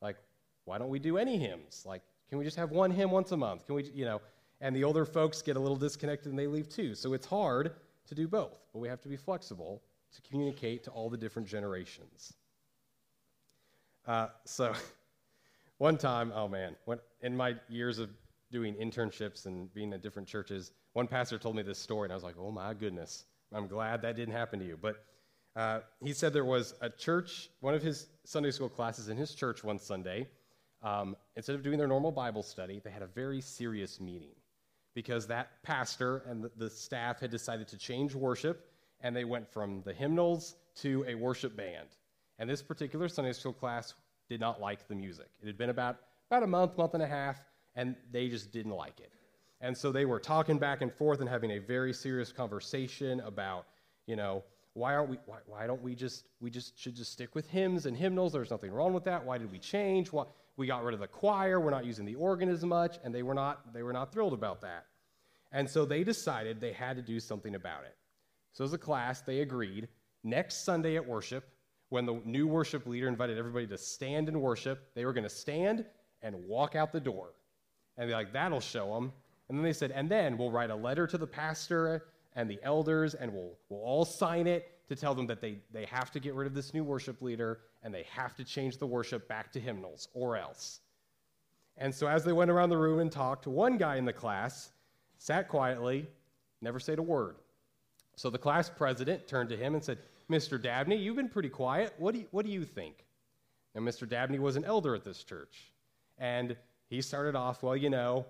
like, 0.00 0.16
why 0.64 0.78
don't 0.78 0.90
we 0.90 0.98
do 0.98 1.16
any 1.16 1.38
hymns? 1.38 1.84
Like, 1.86 2.02
can 2.28 2.38
we 2.38 2.44
just 2.44 2.56
have 2.56 2.70
one 2.70 2.90
hymn 2.90 3.10
once 3.10 3.32
a 3.32 3.36
month? 3.36 3.66
Can 3.66 3.74
we, 3.74 3.84
you 3.94 4.04
know? 4.04 4.20
And 4.62 4.76
the 4.76 4.84
older 4.84 5.04
folks 5.04 5.42
get 5.42 5.56
a 5.56 5.60
little 5.60 5.76
disconnected 5.76 6.30
and 6.30 6.38
they 6.38 6.46
leave 6.46 6.68
too. 6.68 6.94
So 6.94 7.14
it's 7.14 7.26
hard 7.26 7.72
to 8.06 8.14
do 8.14 8.28
both, 8.28 8.60
but 8.72 8.78
we 8.78 8.86
have 8.86 9.00
to 9.00 9.08
be 9.08 9.16
flexible 9.16 9.82
to 10.14 10.22
communicate 10.22 10.84
to 10.84 10.90
all 10.92 11.10
the 11.10 11.16
different 11.16 11.48
generations. 11.48 12.34
Uh, 14.06 14.28
so, 14.44 14.72
one 15.78 15.98
time, 15.98 16.32
oh 16.32 16.46
man, 16.46 16.76
when, 16.84 17.00
in 17.22 17.36
my 17.36 17.56
years 17.68 17.98
of 17.98 18.10
doing 18.52 18.74
internships 18.74 19.46
and 19.46 19.72
being 19.74 19.92
at 19.92 20.00
different 20.00 20.28
churches, 20.28 20.70
one 20.92 21.08
pastor 21.08 21.38
told 21.38 21.56
me 21.56 21.62
this 21.62 21.78
story, 21.78 22.06
and 22.06 22.12
I 22.12 22.14
was 22.14 22.22
like, 22.22 22.36
oh 22.38 22.52
my 22.52 22.72
goodness, 22.72 23.24
I'm 23.52 23.66
glad 23.66 24.00
that 24.02 24.14
didn't 24.14 24.34
happen 24.34 24.60
to 24.60 24.64
you. 24.64 24.78
But 24.80 25.04
uh, 25.56 25.80
he 26.04 26.12
said 26.12 26.32
there 26.32 26.44
was 26.44 26.74
a 26.80 26.88
church, 26.88 27.50
one 27.60 27.74
of 27.74 27.82
his 27.82 28.06
Sunday 28.24 28.52
school 28.52 28.68
classes 28.68 29.08
in 29.08 29.16
his 29.16 29.34
church 29.34 29.64
one 29.64 29.80
Sunday. 29.80 30.28
Um, 30.82 31.16
instead 31.36 31.56
of 31.56 31.62
doing 31.64 31.78
their 31.78 31.88
normal 31.88 32.12
Bible 32.12 32.44
study, 32.44 32.80
they 32.84 32.90
had 32.90 33.02
a 33.02 33.06
very 33.06 33.40
serious 33.40 34.00
meeting 34.00 34.34
because 34.94 35.26
that 35.26 35.62
pastor 35.62 36.22
and 36.28 36.48
the, 36.56 36.70
staff 36.70 37.20
had 37.20 37.30
decided 37.30 37.68
to 37.68 37.76
change 37.76 38.14
worship, 38.14 38.68
and 39.00 39.14
they 39.16 39.24
went 39.24 39.48
from 39.48 39.82
the 39.84 39.92
hymnals 39.92 40.56
to 40.76 41.04
a 41.08 41.14
worship 41.14 41.56
band. 41.56 41.88
And 42.38 42.48
this 42.48 42.62
particular 42.62 43.08
Sunday 43.08 43.32
school 43.32 43.52
class 43.52 43.94
did 44.28 44.40
not 44.40 44.60
like 44.60 44.86
the 44.88 44.94
music. 44.94 45.28
It 45.42 45.46
had 45.46 45.58
been 45.58 45.70
about, 45.70 45.98
about 46.30 46.42
a 46.42 46.46
month, 46.46 46.76
month 46.76 46.94
and 46.94 47.02
a 47.02 47.06
half, 47.06 47.44
and 47.74 47.96
they 48.10 48.28
just 48.28 48.52
didn't 48.52 48.72
like 48.72 49.00
it. 49.00 49.12
And 49.60 49.76
so 49.76 49.92
they 49.92 50.04
were 50.04 50.18
talking 50.18 50.58
back 50.58 50.82
and 50.82 50.92
forth 50.92 51.20
and 51.20 51.28
having 51.28 51.52
a 51.52 51.58
very 51.58 51.92
serious 51.92 52.32
conversation 52.32 53.20
about, 53.20 53.66
you 54.06 54.16
know, 54.16 54.42
why 54.74 54.94
aren't 54.94 55.10
we 55.10 55.18
why, 55.26 55.38
why 55.46 55.66
don't 55.66 55.82
we 55.82 55.94
just 55.94 56.28
we 56.40 56.50
just 56.50 56.78
should 56.78 56.96
just 56.96 57.12
stick 57.12 57.34
with 57.34 57.46
hymns 57.48 57.86
and 57.86 57.96
hymnals 57.96 58.32
there's 58.32 58.50
nothing 58.50 58.70
wrong 58.70 58.94
with 58.94 59.04
that 59.04 59.22
why 59.22 59.36
did 59.36 59.52
we 59.52 59.58
change 59.58 60.10
why, 60.10 60.24
we 60.56 60.66
got 60.66 60.84
rid 60.84 60.94
of 60.94 61.00
the 61.00 61.06
choir 61.06 61.60
we're 61.60 61.70
not 61.70 61.84
using 61.84 62.04
the 62.04 62.14
organ 62.14 62.48
as 62.48 62.64
much 62.64 62.98
and 63.04 63.14
they 63.14 63.22
were 63.22 63.34
not 63.34 63.72
they 63.72 63.82
were 63.82 63.92
not 63.92 64.12
thrilled 64.12 64.32
about 64.32 64.60
that. 64.60 64.86
And 65.52 65.68
so 65.68 65.84
they 65.84 66.02
decided 66.02 66.60
they 66.60 66.72
had 66.72 66.96
to 66.96 67.02
do 67.02 67.20
something 67.20 67.54
about 67.54 67.84
it. 67.84 67.96
So 68.52 68.64
as 68.64 68.72
a 68.72 68.78
class 68.78 69.20
they 69.20 69.40
agreed 69.40 69.88
next 70.24 70.64
sunday 70.64 70.96
at 70.96 71.06
worship 71.06 71.48
when 71.88 72.06
the 72.06 72.20
new 72.24 72.46
worship 72.46 72.86
leader 72.86 73.08
invited 73.08 73.38
everybody 73.38 73.66
to 73.66 73.78
stand 73.78 74.28
and 74.28 74.40
worship 74.40 74.90
they 74.94 75.04
were 75.04 75.12
going 75.12 75.24
to 75.24 75.30
stand 75.30 75.84
and 76.22 76.36
walk 76.46 76.74
out 76.74 76.92
the 76.92 77.00
door. 77.00 77.30
And 77.96 78.08
they're 78.08 78.16
like 78.16 78.32
that'll 78.32 78.60
show 78.60 78.94
them 78.94 79.12
and 79.48 79.58
then 79.58 79.64
they 79.64 79.72
said 79.72 79.90
and 79.90 80.08
then 80.08 80.38
we'll 80.38 80.50
write 80.50 80.70
a 80.70 80.76
letter 80.76 81.06
to 81.06 81.18
the 81.18 81.26
pastor 81.26 82.04
and 82.34 82.48
the 82.48 82.58
elders, 82.62 83.14
and 83.14 83.32
we'll, 83.32 83.52
we'll 83.68 83.80
all 83.80 84.04
sign 84.04 84.46
it 84.46 84.70
to 84.88 84.96
tell 84.96 85.14
them 85.14 85.26
that 85.26 85.40
they, 85.40 85.58
they 85.72 85.84
have 85.86 86.10
to 86.12 86.20
get 86.20 86.34
rid 86.34 86.46
of 86.46 86.54
this 86.54 86.74
new 86.74 86.84
worship 86.84 87.22
leader 87.22 87.60
and 87.82 87.94
they 87.94 88.04
have 88.10 88.34
to 88.36 88.44
change 88.44 88.78
the 88.78 88.86
worship 88.86 89.28
back 89.28 89.52
to 89.52 89.60
hymnals 89.60 90.08
or 90.14 90.36
else. 90.36 90.80
And 91.78 91.94
so 91.94 92.06
as 92.06 92.24
they 92.24 92.32
went 92.32 92.50
around 92.50 92.70
the 92.70 92.76
room 92.76 92.98
and 92.98 93.10
talked, 93.10 93.46
one 93.46 93.78
guy 93.78 93.96
in 93.96 94.04
the 94.04 94.12
class 94.12 94.70
sat 95.18 95.48
quietly, 95.48 96.06
never 96.60 96.78
said 96.78 96.98
a 96.98 97.02
word. 97.02 97.36
So 98.16 98.28
the 98.28 98.38
class 98.38 98.68
president 98.68 99.26
turned 99.26 99.48
to 99.48 99.56
him 99.56 99.74
and 99.74 99.82
said, 99.82 99.98
Mr. 100.30 100.60
Dabney, 100.60 100.96
you've 100.96 101.16
been 101.16 101.28
pretty 101.28 101.48
quiet. 101.48 101.94
What 101.98 102.14
do 102.14 102.20
you, 102.20 102.26
what 102.30 102.44
do 102.44 102.52
you 102.52 102.64
think? 102.64 103.04
Now, 103.74 103.80
Mr. 103.80 104.08
Dabney 104.08 104.38
was 104.38 104.56
an 104.56 104.64
elder 104.64 104.94
at 104.94 105.04
this 105.04 105.24
church. 105.24 105.72
And 106.18 106.56
he 106.88 107.00
started 107.00 107.34
off, 107.34 107.62
well, 107.62 107.76
you 107.76 107.90
know, 107.90 108.26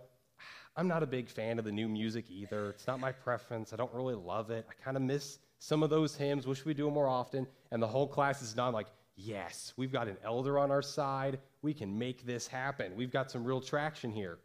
I'm 0.77 0.88
not 0.88 1.03
a 1.03 1.07
big 1.07 1.29
fan 1.29 1.59
of 1.59 1.65
the 1.65 1.73
new 1.73 1.88
music 1.88 2.27
either. 2.31 2.71
It's 2.71 2.87
not 2.87 3.01
my 3.01 3.12
preference. 3.12 3.73
I 3.73 3.77
don't 3.77 3.93
really 3.93 4.15
love 4.15 4.51
it. 4.51 4.67
I 4.71 4.85
kind 4.85 4.97
of 4.97 5.03
miss 5.03 5.38
some 5.62 5.85
of 5.85 5.90
those 5.90 6.16
hymns. 6.16 6.44
Wish 6.44 6.64
we 6.64 6.75
do 6.75 6.87
them 6.87 6.94
more 6.94 7.07
often. 7.07 7.46
And 7.70 7.81
the 7.81 7.87
whole 7.87 8.09
class 8.09 8.42
is 8.42 8.57
not 8.57 8.75
like, 8.75 8.88
yes, 9.14 9.72
we've 9.77 9.92
got 9.92 10.09
an 10.09 10.16
elder 10.25 10.59
on 10.59 10.72
our 10.72 10.83
side. 10.83 11.38
We 11.62 11.72
can 11.72 11.96
make 11.96 12.27
this 12.27 12.48
happen. 12.48 12.96
We've 12.96 13.12
got 13.12 13.31
some 13.31 13.44
real 13.44 13.61
traction 13.61 14.11
here. 14.11 14.40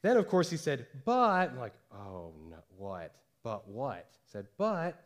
Then, 0.00 0.16
of 0.16 0.28
course, 0.28 0.48
he 0.48 0.56
said, 0.56 0.86
but, 1.04 1.50
I'm 1.50 1.58
like, 1.58 1.74
oh, 1.92 2.32
no, 2.48 2.56
what? 2.78 3.14
But 3.42 3.68
what? 3.68 4.08
He 4.12 4.30
said, 4.30 4.46
but, 4.56 5.04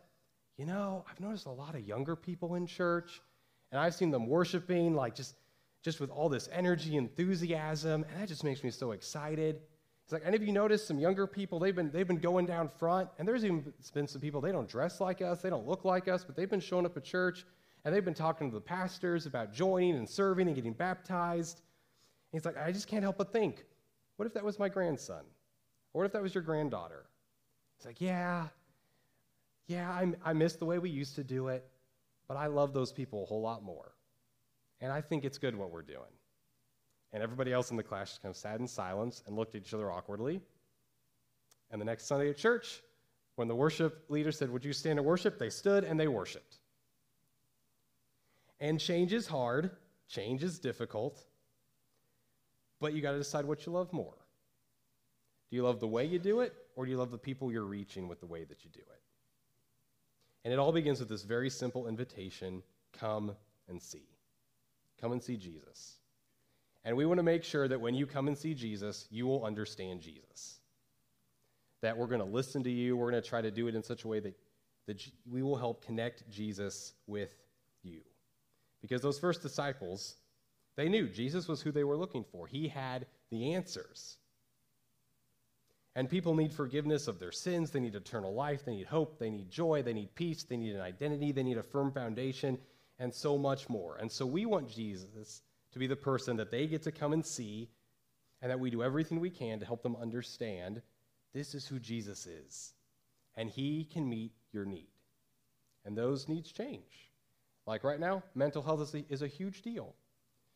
you 0.55 0.65
know, 0.65 1.03
I've 1.11 1.19
noticed 1.19 1.45
a 1.45 1.51
lot 1.51 1.75
of 1.75 1.81
younger 1.81 2.15
people 2.15 2.55
in 2.55 2.65
church, 2.65 3.21
and 3.73 3.81
I've 3.81 3.93
seen 3.93 4.09
them 4.09 4.25
worshiping, 4.25 4.95
like 4.95 5.15
just 5.15 5.35
just 5.81 6.01
with 6.01 6.09
all 6.09 6.27
this 6.27 6.49
energy, 6.51 6.97
enthusiasm, 6.97 8.05
and 8.09 8.21
that 8.21 8.27
just 8.27 8.43
makes 8.43 8.63
me 8.65 8.71
so 8.71 8.91
excited. 8.91 9.61
He's 10.09 10.13
like, 10.13 10.23
any 10.25 10.35
of 10.35 10.41
you 10.41 10.51
noticed 10.51 10.87
some 10.87 10.97
younger 10.97 11.27
people? 11.27 11.59
They've 11.59 11.75
been, 11.75 11.91
they've 11.91 12.07
been 12.07 12.17
going 12.17 12.47
down 12.47 12.67
front, 12.67 13.09
and 13.19 13.27
there's 13.27 13.45
even 13.45 13.71
been 13.93 14.07
some 14.07 14.19
people, 14.19 14.41
they 14.41 14.51
don't 14.51 14.67
dress 14.67 14.99
like 14.99 15.21
us, 15.21 15.43
they 15.43 15.51
don't 15.51 15.67
look 15.67 15.85
like 15.85 16.07
us, 16.07 16.23
but 16.23 16.35
they've 16.35 16.49
been 16.49 16.59
showing 16.59 16.87
up 16.87 16.97
at 16.97 17.03
church, 17.03 17.45
and 17.85 17.93
they've 17.93 18.03
been 18.03 18.15
talking 18.15 18.49
to 18.49 18.55
the 18.55 18.59
pastors 18.59 19.27
about 19.27 19.53
joining 19.53 19.95
and 19.97 20.09
serving 20.09 20.47
and 20.47 20.55
getting 20.55 20.73
baptized. 20.73 21.61
And 22.31 22.39
he's 22.39 22.43
like, 22.43 22.57
I 22.57 22.71
just 22.71 22.87
can't 22.87 23.03
help 23.03 23.19
but 23.19 23.31
think, 23.31 23.65
what 24.17 24.25
if 24.25 24.33
that 24.33 24.43
was 24.43 24.57
my 24.57 24.67
grandson? 24.67 25.21
Or 25.93 26.01
what 26.01 26.05
if 26.07 26.13
that 26.13 26.23
was 26.23 26.33
your 26.33 26.41
granddaughter? 26.41 27.05
He's 27.77 27.85
like, 27.85 28.01
yeah, 28.01 28.47
yeah, 29.67 29.91
I, 29.91 30.11
I 30.25 30.33
miss 30.33 30.55
the 30.55 30.65
way 30.65 30.79
we 30.79 30.89
used 30.89 31.17
to 31.17 31.23
do 31.23 31.49
it, 31.49 31.69
but 32.27 32.35
I 32.35 32.47
love 32.47 32.73
those 32.73 32.91
people 32.91 33.21
a 33.21 33.25
whole 33.27 33.41
lot 33.41 33.61
more. 33.61 33.91
And 34.81 34.91
I 34.91 35.01
think 35.01 35.23
it's 35.23 35.37
good 35.37 35.55
what 35.55 35.69
we're 35.69 35.83
doing. 35.83 35.99
And 37.11 37.23
everybody 37.23 37.51
else 37.51 37.71
in 37.71 37.77
the 37.77 37.83
class 37.83 38.09
just 38.09 38.21
kind 38.21 38.31
of 38.31 38.37
sat 38.37 38.59
in 38.59 38.67
silence 38.67 39.23
and 39.25 39.35
looked 39.35 39.55
at 39.55 39.61
each 39.61 39.73
other 39.73 39.91
awkwardly. 39.91 40.41
And 41.71 41.81
the 41.81 41.85
next 41.85 42.05
Sunday 42.05 42.29
at 42.29 42.37
church, 42.37 42.81
when 43.35 43.47
the 43.47 43.55
worship 43.55 44.05
leader 44.09 44.31
said, 44.31 44.49
Would 44.49 44.65
you 44.65 44.73
stand 44.73 44.99
and 44.99 45.07
worship? 45.07 45.39
They 45.39 45.49
stood 45.49 45.83
and 45.83 45.99
they 45.99 46.07
worshiped. 46.07 46.57
And 48.59 48.79
change 48.79 49.13
is 49.13 49.27
hard, 49.27 49.71
change 50.07 50.43
is 50.43 50.59
difficult, 50.59 51.23
but 52.81 52.93
you 52.93 53.01
got 53.01 53.11
to 53.11 53.17
decide 53.17 53.45
what 53.45 53.65
you 53.65 53.71
love 53.71 53.93
more. 53.93 54.17
Do 55.49 55.55
you 55.55 55.63
love 55.63 55.79
the 55.79 55.87
way 55.87 56.05
you 56.05 56.19
do 56.19 56.41
it, 56.41 56.53
or 56.75 56.85
do 56.85 56.91
you 56.91 56.97
love 56.97 57.11
the 57.11 57.17
people 57.17 57.51
you're 57.51 57.63
reaching 57.63 58.07
with 58.07 58.19
the 58.19 58.27
way 58.27 58.43
that 58.43 58.63
you 58.63 58.69
do 58.71 58.81
it? 58.81 59.01
And 60.43 60.53
it 60.53 60.59
all 60.59 60.71
begins 60.71 60.99
with 60.99 61.09
this 61.09 61.23
very 61.23 61.49
simple 61.49 61.87
invitation 61.87 62.61
come 62.93 63.35
and 63.67 63.81
see. 63.81 64.07
Come 64.99 65.11
and 65.11 65.23
see 65.23 65.37
Jesus. 65.37 65.98
And 66.85 66.95
we 66.95 67.05
want 67.05 67.17
to 67.19 67.23
make 67.23 67.43
sure 67.43 67.67
that 67.67 67.81
when 67.81 67.93
you 67.93 68.05
come 68.05 68.27
and 68.27 68.37
see 68.37 68.53
Jesus, 68.53 69.07
you 69.09 69.27
will 69.27 69.43
understand 69.43 70.01
Jesus. 70.01 70.59
That 71.81 71.97
we're 71.97 72.07
going 72.07 72.21
to 72.21 72.25
listen 72.25 72.63
to 72.63 72.71
you. 72.71 72.95
We're 72.95 73.11
going 73.11 73.21
to 73.21 73.27
try 73.27 73.41
to 73.41 73.51
do 73.51 73.67
it 73.67 73.75
in 73.75 73.83
such 73.83 74.03
a 74.03 74.07
way 74.07 74.19
that, 74.19 74.33
that 74.87 75.01
we 75.29 75.43
will 75.43 75.57
help 75.57 75.83
connect 75.85 76.29
Jesus 76.29 76.93
with 77.07 77.33
you. 77.83 78.01
Because 78.81 79.01
those 79.01 79.19
first 79.19 79.41
disciples, 79.41 80.15
they 80.77 80.87
knew 80.87 81.07
Jesus 81.07 81.47
was 81.47 81.61
who 81.61 81.71
they 81.71 81.83
were 81.83 81.97
looking 81.97 82.23
for, 82.31 82.47
He 82.47 82.67
had 82.67 83.05
the 83.29 83.53
answers. 83.53 84.17
And 85.95 86.09
people 86.09 86.35
need 86.35 86.53
forgiveness 86.53 87.07
of 87.07 87.19
their 87.19 87.31
sins. 87.31 87.71
They 87.71 87.79
need 87.79 87.95
eternal 87.95 88.33
life. 88.33 88.63
They 88.63 88.75
need 88.75 88.85
hope. 88.85 89.19
They 89.19 89.29
need 89.29 89.49
joy. 89.49 89.81
They 89.81 89.91
need 89.91 90.15
peace. 90.15 90.43
They 90.43 90.55
need 90.55 90.75
an 90.75 90.81
identity. 90.81 91.31
They 91.31 91.43
need 91.43 91.57
a 91.57 91.63
firm 91.63 91.91
foundation, 91.91 92.57
and 92.99 93.13
so 93.13 93.37
much 93.37 93.67
more. 93.67 93.97
And 93.97 94.09
so 94.09 94.25
we 94.25 94.45
want 94.45 94.69
Jesus 94.69 95.41
to 95.73 95.79
be 95.79 95.87
the 95.87 95.95
person 95.95 96.37
that 96.37 96.51
they 96.51 96.67
get 96.67 96.83
to 96.83 96.91
come 96.91 97.13
and 97.13 97.25
see, 97.25 97.69
and 98.41 98.49
that 98.51 98.59
we 98.59 98.69
do 98.69 98.83
everything 98.83 99.19
we 99.19 99.29
can 99.29 99.59
to 99.59 99.65
help 99.65 99.83
them 99.83 99.95
understand 99.95 100.81
this 101.33 101.53
is 101.53 101.67
who 101.67 101.79
Jesus 101.79 102.25
is. 102.25 102.73
And 103.35 103.49
he 103.49 103.85
can 103.85 104.09
meet 104.09 104.31
your 104.51 104.65
need. 104.65 104.87
And 105.85 105.97
those 105.97 106.27
needs 106.27 106.51
change. 106.51 107.11
Like 107.65 107.83
right 107.83 107.99
now, 107.99 108.23
mental 108.33 108.63
health 108.63 108.95
is 109.09 109.21
a, 109.21 109.27
huge 109.27 109.61
deal. 109.61 109.93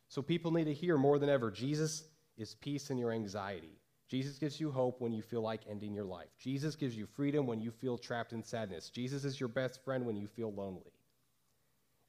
So 0.07 0.21
people 0.21 0.51
need 0.51 0.65
to 0.65 0.73
hear 0.73 0.97
more 0.97 1.19
than 1.19 1.29
ever 1.29 1.51
Jesus 1.51 2.05
is 2.37 2.55
peace 2.55 2.89
in 2.89 2.97
your 2.97 3.11
anxiety. 3.11 3.77
Jesus 4.09 4.37
gives 4.37 4.59
you 4.59 4.71
hope 4.71 4.99
when 4.99 5.13
you 5.13 5.21
feel 5.21 5.41
like 5.41 5.61
ending 5.69 5.93
your 5.93 6.05
life. 6.05 6.29
Jesus 6.39 6.75
gives 6.75 6.95
you 6.95 7.05
freedom 7.05 7.47
when 7.47 7.61
you 7.61 7.71
feel 7.71 7.97
trapped 7.97 8.33
in 8.33 8.43
sadness. 8.43 8.89
Jesus 8.89 9.25
is 9.25 9.39
your 9.39 9.49
best 9.49 9.83
friend 9.83 10.05
when 10.05 10.15
you 10.15 10.27
feel 10.27 10.51
lonely. 10.51 10.91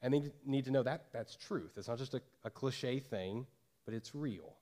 And 0.01 0.13
they 0.13 0.31
need 0.45 0.65
to 0.65 0.71
know 0.71 0.83
that 0.83 1.05
that's 1.11 1.35
truth. 1.35 1.71
It's 1.77 1.87
not 1.87 1.97
just 1.97 2.13
a, 2.13 2.21
a 2.43 2.49
cliche 2.49 2.99
thing, 2.99 3.47
but 3.85 3.93
it's 3.93 4.13
real. 4.13 4.53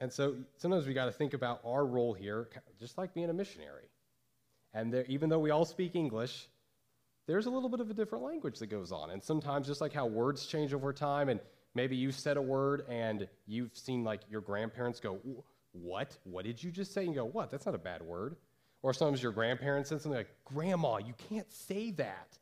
And 0.00 0.12
so 0.12 0.36
sometimes 0.56 0.86
we 0.86 0.94
got 0.94 1.06
to 1.06 1.12
think 1.12 1.34
about 1.34 1.60
our 1.64 1.84
role 1.84 2.14
here, 2.14 2.48
just 2.78 2.98
like 2.98 3.14
being 3.14 3.30
a 3.30 3.32
missionary. 3.32 3.88
And 4.72 4.92
there, 4.92 5.04
even 5.08 5.28
though 5.28 5.38
we 5.38 5.50
all 5.50 5.64
speak 5.64 5.96
English, 5.96 6.48
there's 7.26 7.46
a 7.46 7.50
little 7.50 7.68
bit 7.68 7.80
of 7.80 7.90
a 7.90 7.94
different 7.94 8.24
language 8.24 8.58
that 8.60 8.68
goes 8.68 8.92
on. 8.92 9.10
And 9.10 9.22
sometimes, 9.22 9.66
just 9.66 9.80
like 9.80 9.92
how 9.92 10.06
words 10.06 10.46
change 10.46 10.72
over 10.72 10.92
time, 10.92 11.28
and 11.28 11.40
maybe 11.74 11.96
you 11.96 12.12
said 12.12 12.36
a 12.36 12.42
word 12.42 12.84
and 12.88 13.26
you've 13.46 13.76
seen 13.76 14.04
like 14.04 14.20
your 14.30 14.40
grandparents 14.40 15.00
go, 15.00 15.18
What? 15.72 16.16
What 16.24 16.44
did 16.44 16.62
you 16.62 16.70
just 16.70 16.92
say? 16.92 17.04
And 17.04 17.10
you 17.10 17.20
go, 17.20 17.24
What? 17.24 17.50
That's 17.50 17.66
not 17.66 17.74
a 17.74 17.78
bad 17.78 18.02
word. 18.02 18.36
Or 18.82 18.92
sometimes 18.92 19.22
your 19.22 19.32
grandparents 19.32 19.88
said 19.88 20.00
something 20.00 20.18
like, 20.18 20.34
Grandma, 20.44 20.98
you 20.98 21.14
can't 21.28 21.50
say 21.52 21.90
that. 21.92 22.38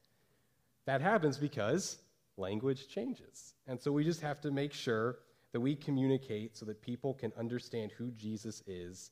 That 0.87 1.01
happens 1.01 1.39
because 1.39 1.99
language 2.37 2.89
changes. 2.89 3.55
And 3.67 3.81
so 3.81 3.91
we 3.91 4.05
just 4.05 4.21
have 4.21 4.41
to 4.43 4.51
make 4.51 4.73
sure 4.73 5.19
that 5.53 5.61
we 5.61 5.75
communicate 5.75 6.57
so 6.57 6.67
that 6.67 6.83
people 6.83 7.15
can 7.15 7.33
understand 7.39 7.93
who 7.97 8.11
Jesus 8.13 8.63
is 8.67 9.11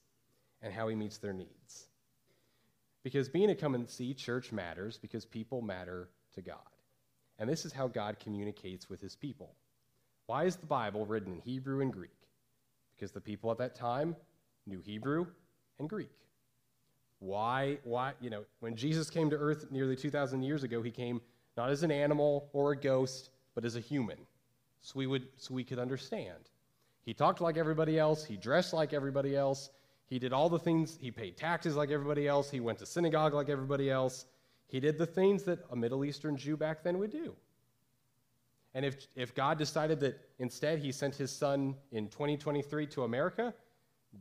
and 0.61 0.73
how 0.73 0.89
he 0.89 0.95
meets 0.95 1.19
their 1.19 1.33
needs. 1.33 1.89
Because 3.03 3.29
being 3.29 3.51
a 3.51 3.55
come 3.55 3.75
and 3.75 3.89
see 3.89 4.15
church 4.15 4.53
matters 4.53 4.99
because 4.99 5.25
people 5.25 5.63
matter 5.63 6.09
to 6.35 6.43
God. 6.43 6.59
And 7.39 7.49
this 7.49 7.65
is 7.65 7.73
how 7.73 7.89
God 7.89 8.19
communicates 8.19 8.89
with 8.89 9.01
his 9.01 9.17
people. 9.17 9.55
Why 10.27 10.45
is 10.45 10.57
the 10.57 10.67
Bible 10.67 11.05
written 11.05 11.33
in 11.33 11.41
Hebrew 11.41 11.81
and 11.81 11.93
Greek? 11.93 12.17
Because 12.95 13.13
the 13.13 13.21
people 13.21 13.51
at 13.51 13.59
that 13.59 13.75
time 13.75 14.17
knew 14.67 14.81
Hebrew 14.81 15.27
and 15.79 15.89
Greek. 15.89 16.13
Why, 17.25 17.79
why, 17.85 18.13
you 18.21 18.29
know, 18.29 18.45
when 18.61 18.77
Jesus 18.77 19.09
came 19.09 19.31
to 19.31 19.37
earth 19.37 19.69
nearly 19.71 19.97
2,000 19.97 20.43
years 20.43 20.63
ago, 20.63 20.83
he 20.83 20.91
came 20.91 21.23
not 21.57 21.71
as 21.71 21.83
an 21.83 21.91
animal 21.91 22.51
or 22.53 22.73
a 22.73 22.77
ghost, 22.77 23.31
but 23.55 23.65
as 23.65 23.77
a 23.77 23.81
human. 23.81 24.19
So 24.83 24.93
we, 24.97 25.07
would, 25.07 25.27
so 25.37 25.55
we 25.55 25.65
could 25.65 25.79
understand. 25.79 26.51
He 27.07 27.15
talked 27.15 27.41
like 27.41 27.57
everybody 27.57 27.99
else, 27.99 28.27
he 28.27 28.37
dressed 28.37 28.75
like 28.75 28.93
everybody 28.93 29.35
else, 29.35 29.71
he 30.07 30.19
did 30.19 30.35
all 30.35 30.51
the 30.51 30.59
things, 30.59 30.99
he 31.01 31.11
paid 31.11 31.39
taxes 31.39 31.77
like 31.77 31.91
everybody 31.91 32.29
else, 32.29 32.51
he 32.51 32.61
went 32.61 32.79
to 32.81 32.87
synagogue 32.87 33.33
like 33.33 33.49
everybody 33.49 33.91
else. 33.91 34.27
He 34.67 34.79
did 34.79 34.99
the 34.99 35.07
things 35.07 35.45
that 35.45 35.61
a 35.71 35.77
Middle 35.77 36.05
Eastern 36.05 36.37
Jew 36.37 36.59
back 36.59 36.83
then 36.83 36.99
would 36.99 37.11
do. 37.11 37.35
And 38.75 38.85
if, 38.85 39.07
if 39.17 39.35
God 39.35 39.57
decided 39.57 39.99
that 40.01 40.21
instead 40.39 40.79
he 40.79 40.93
sent 40.93 41.15
his 41.15 41.31
son 41.31 41.75
in 41.91 42.09
2023 42.09 42.87
to 42.89 43.05
America, 43.05 43.55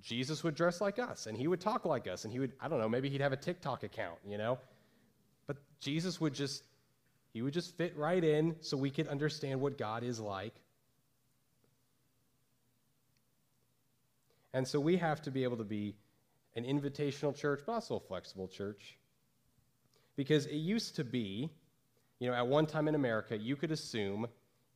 Jesus 0.02 0.44
would 0.44 0.56
dress 0.56 0.82
like 0.82 1.00
us 1.00 1.28
and 1.28 1.38
he 1.38 1.48
would 1.48 1.62
talk 1.62 1.86
like 1.86 2.08
us 2.08 2.24
and 2.24 2.34
he 2.34 2.40
would, 2.40 2.54
I 2.60 2.68
don't 2.68 2.80
know, 2.80 2.90
maybe 2.90 3.10
he'd 3.10 3.22
have 3.22 3.34
a 3.34 3.38
TikTok 3.38 3.84
account, 3.84 4.18
you 4.28 4.38
know? 4.38 4.60
But 5.48 5.58
Jesus 5.80 6.20
would 6.22 6.34
just, 6.34 6.64
he 7.34 7.42
would 7.42 7.54
just 7.54 7.76
fit 7.78 7.96
right 7.98 8.24
in 8.24 8.56
so 8.62 8.78
we 8.78 8.90
could 8.90 9.08
understand 9.08 9.60
what 9.60 9.78
God 9.78 10.04
is 10.04 10.20
like. 10.20 10.54
And 14.54 14.68
so 14.68 14.80
we 14.80 14.98
have 14.98 15.22
to 15.24 15.32
be 15.32 15.44
able 15.44 15.58
to 15.58 15.64
be 15.64 15.96
an 16.56 16.64
invitational 16.64 17.36
church, 17.36 17.62
but 17.66 17.74
also 17.74 17.96
a 17.96 18.00
flexible 18.00 18.48
church. 18.48 18.98
Because 20.16 20.46
it 20.46 20.58
used 20.58 20.96
to 20.98 21.04
be, 21.04 21.50
you 22.20 22.30
know, 22.30 22.36
at 22.36 22.46
one 22.46 22.68
time 22.68 22.88
in 22.88 22.94
America, 22.94 23.36
you 23.36 23.56
could 23.56 23.72
assume 23.72 24.28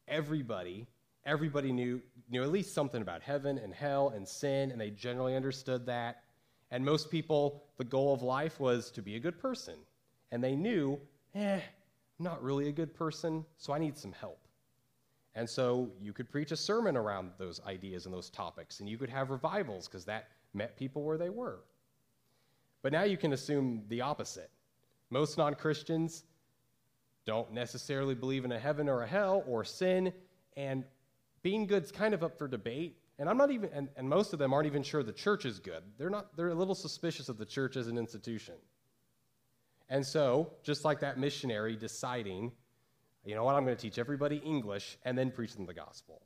everybody 0.08 0.88
everybody 1.28 1.72
knew, 1.72 2.02
knew 2.30 2.42
at 2.42 2.50
least 2.50 2.74
something 2.74 3.02
about 3.02 3.22
heaven 3.22 3.60
and 3.60 3.74
hell 3.74 4.14
and 4.16 4.28
sin, 4.28 4.72
and 4.72 4.80
they 4.80 4.90
generally 4.90 5.36
understood 5.36 5.86
that. 5.86 6.24
And 6.72 6.84
most 6.84 7.12
people, 7.12 7.64
the 7.78 7.84
goal 7.84 8.14
of 8.14 8.24
life 8.24 8.60
was 8.60 8.90
to 8.92 9.02
be 9.02 9.16
a 9.16 9.20
good 9.20 9.38
person. 9.38 9.76
And 10.32 10.44
they 10.44 10.56
knew, 10.56 11.00
eh, 11.36 11.60
I'm 12.20 12.24
not 12.24 12.42
really 12.42 12.70
a 12.70 12.72
good 12.72 12.96
person, 12.96 13.46
so 13.58 13.74
I 13.74 13.78
need 13.78 13.98
some 13.98 14.14
help. 14.14 14.40
And 15.36 15.48
so 15.48 15.92
you 16.02 16.14
could 16.14 16.32
preach 16.32 16.52
a 16.52 16.58
sermon 16.58 16.98
around 16.98 17.32
those 17.38 17.62
ideas 17.68 18.06
and 18.06 18.14
those 18.14 18.30
topics, 18.30 18.80
and 18.80 18.90
you 18.90 18.98
could 18.98 19.10
have 19.10 19.30
revivals 19.30 19.88
because 19.88 20.06
that 20.06 20.30
met 20.54 20.76
people 20.76 21.04
where 21.04 21.18
they 21.18 21.30
were. 21.30 21.60
But 22.82 22.92
now 22.92 23.04
you 23.04 23.18
can 23.18 23.34
assume 23.34 23.84
the 23.90 24.02
opposite. 24.02 24.50
Most 25.10 25.38
non 25.38 25.54
Christians 25.54 26.24
don't 27.26 27.52
necessarily 27.52 28.16
believe 28.16 28.46
in 28.46 28.52
a 28.52 28.60
heaven 28.60 28.90
or 28.90 29.04
a 29.04 29.08
hell 29.08 29.44
or 29.46 29.64
sin, 29.64 30.12
and 30.56 30.84
being 31.48 31.66
good's 31.66 31.94
kind 31.94 32.14
of 32.14 32.24
up 32.24 32.38
for 32.38 32.46
debate. 32.46 32.98
And 33.20 33.30
I'm 33.30 33.38
not 33.38 33.52
even, 33.52 33.70
and, 33.74 33.88
and 33.96 34.10
most 34.10 34.34
of 34.34 34.40
them 34.40 34.54
aren't 34.54 34.68
even 34.68 34.84
sure 34.84 35.02
the 35.02 35.14
church 35.14 35.46
is 35.46 35.62
good. 35.62 35.82
They're 35.98 36.10
not, 36.10 36.36
they're 36.36 36.50
a 36.50 36.54
little 36.54 36.76
suspicious 36.76 37.30
of 37.30 37.38
the 37.38 37.46
church 37.46 37.78
as 37.78 37.88
an 37.88 37.98
institution. 37.98 38.56
And 39.88 40.06
so, 40.06 40.52
just 40.62 40.84
like 40.84 41.00
that 41.00 41.18
missionary 41.18 41.78
deciding, 41.78 42.52
you 43.24 43.34
know 43.34 43.46
what, 43.46 43.56
I'm 43.56 43.64
going 43.64 43.78
to 43.78 43.82
teach 43.82 43.98
everybody 43.98 44.42
English 44.44 44.98
and 45.06 45.18
then 45.18 45.32
preach 45.32 45.56
them 45.56 45.66
the 45.66 45.74
gospel. 45.74 46.22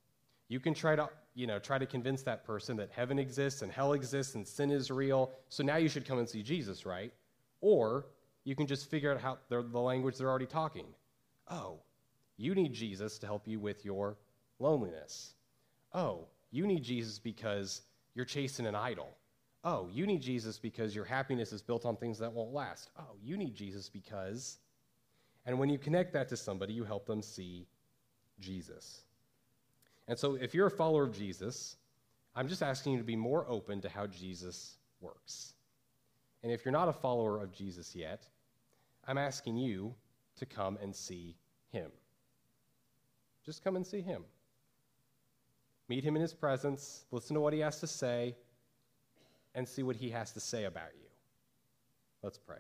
You 0.48 0.60
can 0.60 0.74
try 0.74 0.96
to, 0.96 1.08
you 1.36 1.46
know, 1.46 1.60
try 1.60 1.78
to 1.78 1.86
convince 1.86 2.24
that 2.24 2.44
person 2.44 2.76
that 2.78 2.90
heaven 2.92 3.20
exists 3.20 3.62
and 3.62 3.72
hell 3.72 3.94
exists 3.94 4.34
and 4.34 4.48
sin 4.48 4.72
is 4.72 4.90
real. 4.90 5.34
So 5.50 5.62
now 5.64 5.78
you 5.78 5.88
should 5.88 6.08
come 6.08 6.18
and 6.18 6.28
see 6.28 6.42
Jesus, 6.42 6.84
right? 6.84 7.14
Or 7.62 8.08
you 8.44 8.56
can 8.56 8.66
just 8.66 8.90
figure 8.90 9.14
out 9.14 9.22
how 9.22 9.38
the 9.50 9.80
language 9.80 10.18
they're 10.18 10.32
already 10.32 10.48
talking. 10.48 10.88
Oh, 11.48 11.78
you 12.38 12.56
need 12.56 12.74
Jesus 12.74 13.20
to 13.20 13.28
help 13.28 13.48
you 13.48 13.60
with 13.60 13.86
your 13.86 14.18
loneliness. 14.62 15.34
Oh, 15.94 16.28
you 16.52 16.68
need 16.68 16.84
Jesus 16.84 17.20
because 17.20 17.82
you're 18.14 18.26
chasing 18.26 18.66
an 18.66 18.76
idol. 18.76 19.10
Oh, 19.64 19.90
you 19.92 20.08
need 20.08 20.22
Jesus 20.22 20.58
because 20.58 20.96
your 20.96 21.06
happiness 21.06 21.52
is 21.54 21.62
built 21.62 21.86
on 21.86 21.96
things 21.96 22.18
that 22.20 22.32
won't 22.32 22.54
last. 22.54 22.90
Oh, 22.98 23.16
you 23.22 23.38
need 23.38 23.54
Jesus 23.54 23.90
because. 23.90 24.58
And 25.46 25.60
when 25.60 25.70
you 25.70 25.78
connect 25.78 26.14
that 26.14 26.30
to 26.30 26.38
somebody, 26.38 26.74
you 26.74 26.84
help 26.84 27.06
them 27.06 27.22
see 27.22 27.68
Jesus. 28.40 29.02
And 30.08 30.18
so 30.18 30.36
if 30.36 30.54
you're 30.54 30.68
a 30.68 30.72
follower 30.72 31.04
of 31.04 31.16
Jesus, 31.16 31.78
I'm 32.36 32.48
just 32.48 32.64
asking 32.64 32.94
you 32.94 32.98
to 32.98 33.04
be 33.04 33.16
more 33.16 33.46
open 33.48 33.82
to 33.82 33.90
how 33.90 34.08
Jesus 34.08 34.78
works. 35.00 35.54
And 36.44 36.52
if 36.52 36.66
you're 36.66 36.72
not 36.72 36.90
a 36.90 36.94
follower 36.94 37.42
of 37.42 37.52
Jesus 37.52 37.96
yet, 37.96 38.24
I'm 39.08 39.18
asking 39.18 39.58
you 39.58 39.94
to 40.38 40.46
come 40.46 40.78
and 40.82 40.96
see 40.96 41.36
him. 41.72 41.92
Just 43.46 43.64
come 43.64 43.76
and 43.76 43.86
see 43.86 44.02
him. 44.02 44.24
Meet 45.92 46.06
him 46.06 46.16
in 46.16 46.22
his 46.22 46.34
presence, 46.34 47.04
listen 47.12 47.34
to 47.34 47.42
what 47.42 47.52
he 47.52 47.60
has 47.60 47.82
to 47.82 47.88
say, 47.88 48.38
and 49.54 49.68
see 49.68 49.84
what 49.84 49.98
he 49.98 50.10
has 50.12 50.32
to 50.32 50.40
say 50.40 50.64
about 50.64 50.88
you. 50.94 51.10
Let's 52.24 52.38
pray. 52.38 52.60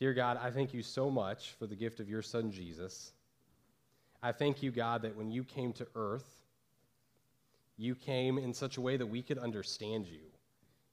Dear 0.00 0.14
God, 0.14 0.36
I 0.42 0.50
thank 0.50 0.74
you 0.74 0.82
so 0.82 1.08
much 1.08 1.52
for 1.60 1.68
the 1.68 1.76
gift 1.76 2.00
of 2.00 2.08
your 2.08 2.22
son 2.22 2.50
Jesus. 2.50 3.12
I 4.20 4.32
thank 4.32 4.64
you, 4.64 4.72
God, 4.72 5.02
that 5.02 5.14
when 5.14 5.30
you 5.30 5.44
came 5.44 5.72
to 5.74 5.86
earth, 5.94 6.42
you 7.76 7.94
came 7.94 8.36
in 8.36 8.52
such 8.52 8.76
a 8.76 8.80
way 8.80 8.96
that 8.96 9.06
we 9.06 9.22
could 9.22 9.38
understand 9.38 10.08
you. 10.08 10.22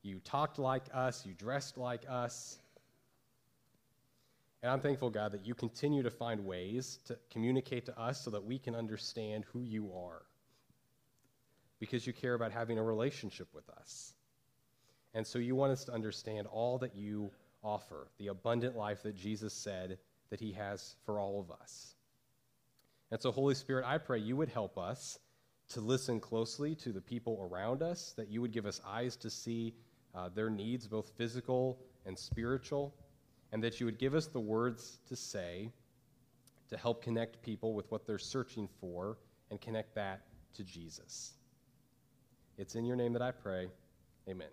You 0.04 0.20
talked 0.20 0.60
like 0.60 0.84
us, 0.94 1.26
you 1.26 1.34
dressed 1.34 1.76
like 1.76 2.04
us. 2.08 2.60
And 4.64 4.72
I'm 4.72 4.80
thankful, 4.80 5.10
God, 5.10 5.34
that 5.34 5.46
you 5.46 5.54
continue 5.54 6.04
to 6.04 6.10
find 6.10 6.46
ways 6.46 7.00
to 7.08 7.18
communicate 7.30 7.86
to 7.88 8.00
us 8.00 8.24
so 8.24 8.32
that 8.32 8.46
we 8.46 8.58
can 8.58 8.76
understand 8.76 9.44
who 9.52 9.62
you 9.62 9.92
are. 9.94 10.22
Because 11.82 12.08
you 12.08 12.14
care 12.14 12.34
about 12.34 12.54
having 12.54 12.80
a 12.80 12.84
relationship 12.84 13.50
with 13.54 13.70
us. 13.70 14.14
And 15.14 15.28
so 15.28 15.38
you 15.38 15.54
want 15.54 15.74
us 15.74 15.84
to 15.84 15.92
understand 15.92 16.48
all 16.48 16.78
that 16.78 16.96
you 16.96 17.30
offer, 17.62 18.08
the 18.18 18.28
abundant 18.28 18.78
life 18.78 19.04
that 19.04 19.18
Jesus 19.18 19.54
said 19.54 19.98
that 20.30 20.40
he 20.40 20.54
has 20.54 20.96
for 21.06 21.20
all 21.20 21.42
of 21.42 21.52
us. 21.52 21.96
And 23.12 23.22
so, 23.22 23.34
Holy 23.34 23.56
Spirit, 23.56 23.86
I 23.86 23.98
pray 23.98 24.20
you 24.20 24.38
would 24.38 24.50
help 24.50 24.78
us 24.78 25.20
to 25.74 25.82
listen 25.82 26.22
closely 26.22 26.74
to 26.76 26.94
the 26.94 27.02
people 27.02 27.50
around 27.52 27.84
us, 27.84 28.14
that 28.16 28.30
you 28.30 28.40
would 28.40 28.54
give 28.54 28.66
us 28.66 28.80
eyes 28.88 29.18
to 29.18 29.30
see 29.30 29.76
uh, 30.16 30.30
their 30.30 30.50
needs, 30.50 30.88
both 30.88 31.12
physical 31.18 31.80
and 32.06 32.18
spiritual, 32.18 32.94
and 33.54 33.64
that 33.64 33.80
you 33.80 33.86
would 33.86 34.00
give 34.00 34.16
us 34.16 34.26
the 34.26 34.40
words 34.40 34.98
to 35.08 35.16
say 35.16 35.70
to 36.70 36.76
help 36.76 37.04
connect 37.04 37.42
people 37.44 37.74
with 37.74 37.90
what 37.92 38.06
they're 38.06 38.18
searching 38.18 38.68
for 38.82 39.20
and 39.52 39.62
connect 39.62 39.94
that 39.94 40.22
to 40.56 40.64
Jesus. 40.64 41.34
It's 42.58 42.74
in 42.74 42.84
your 42.84 42.96
name 42.96 43.14
that 43.14 43.22
I 43.22 43.30
pray. 43.32 43.68
Amen. 44.28 44.48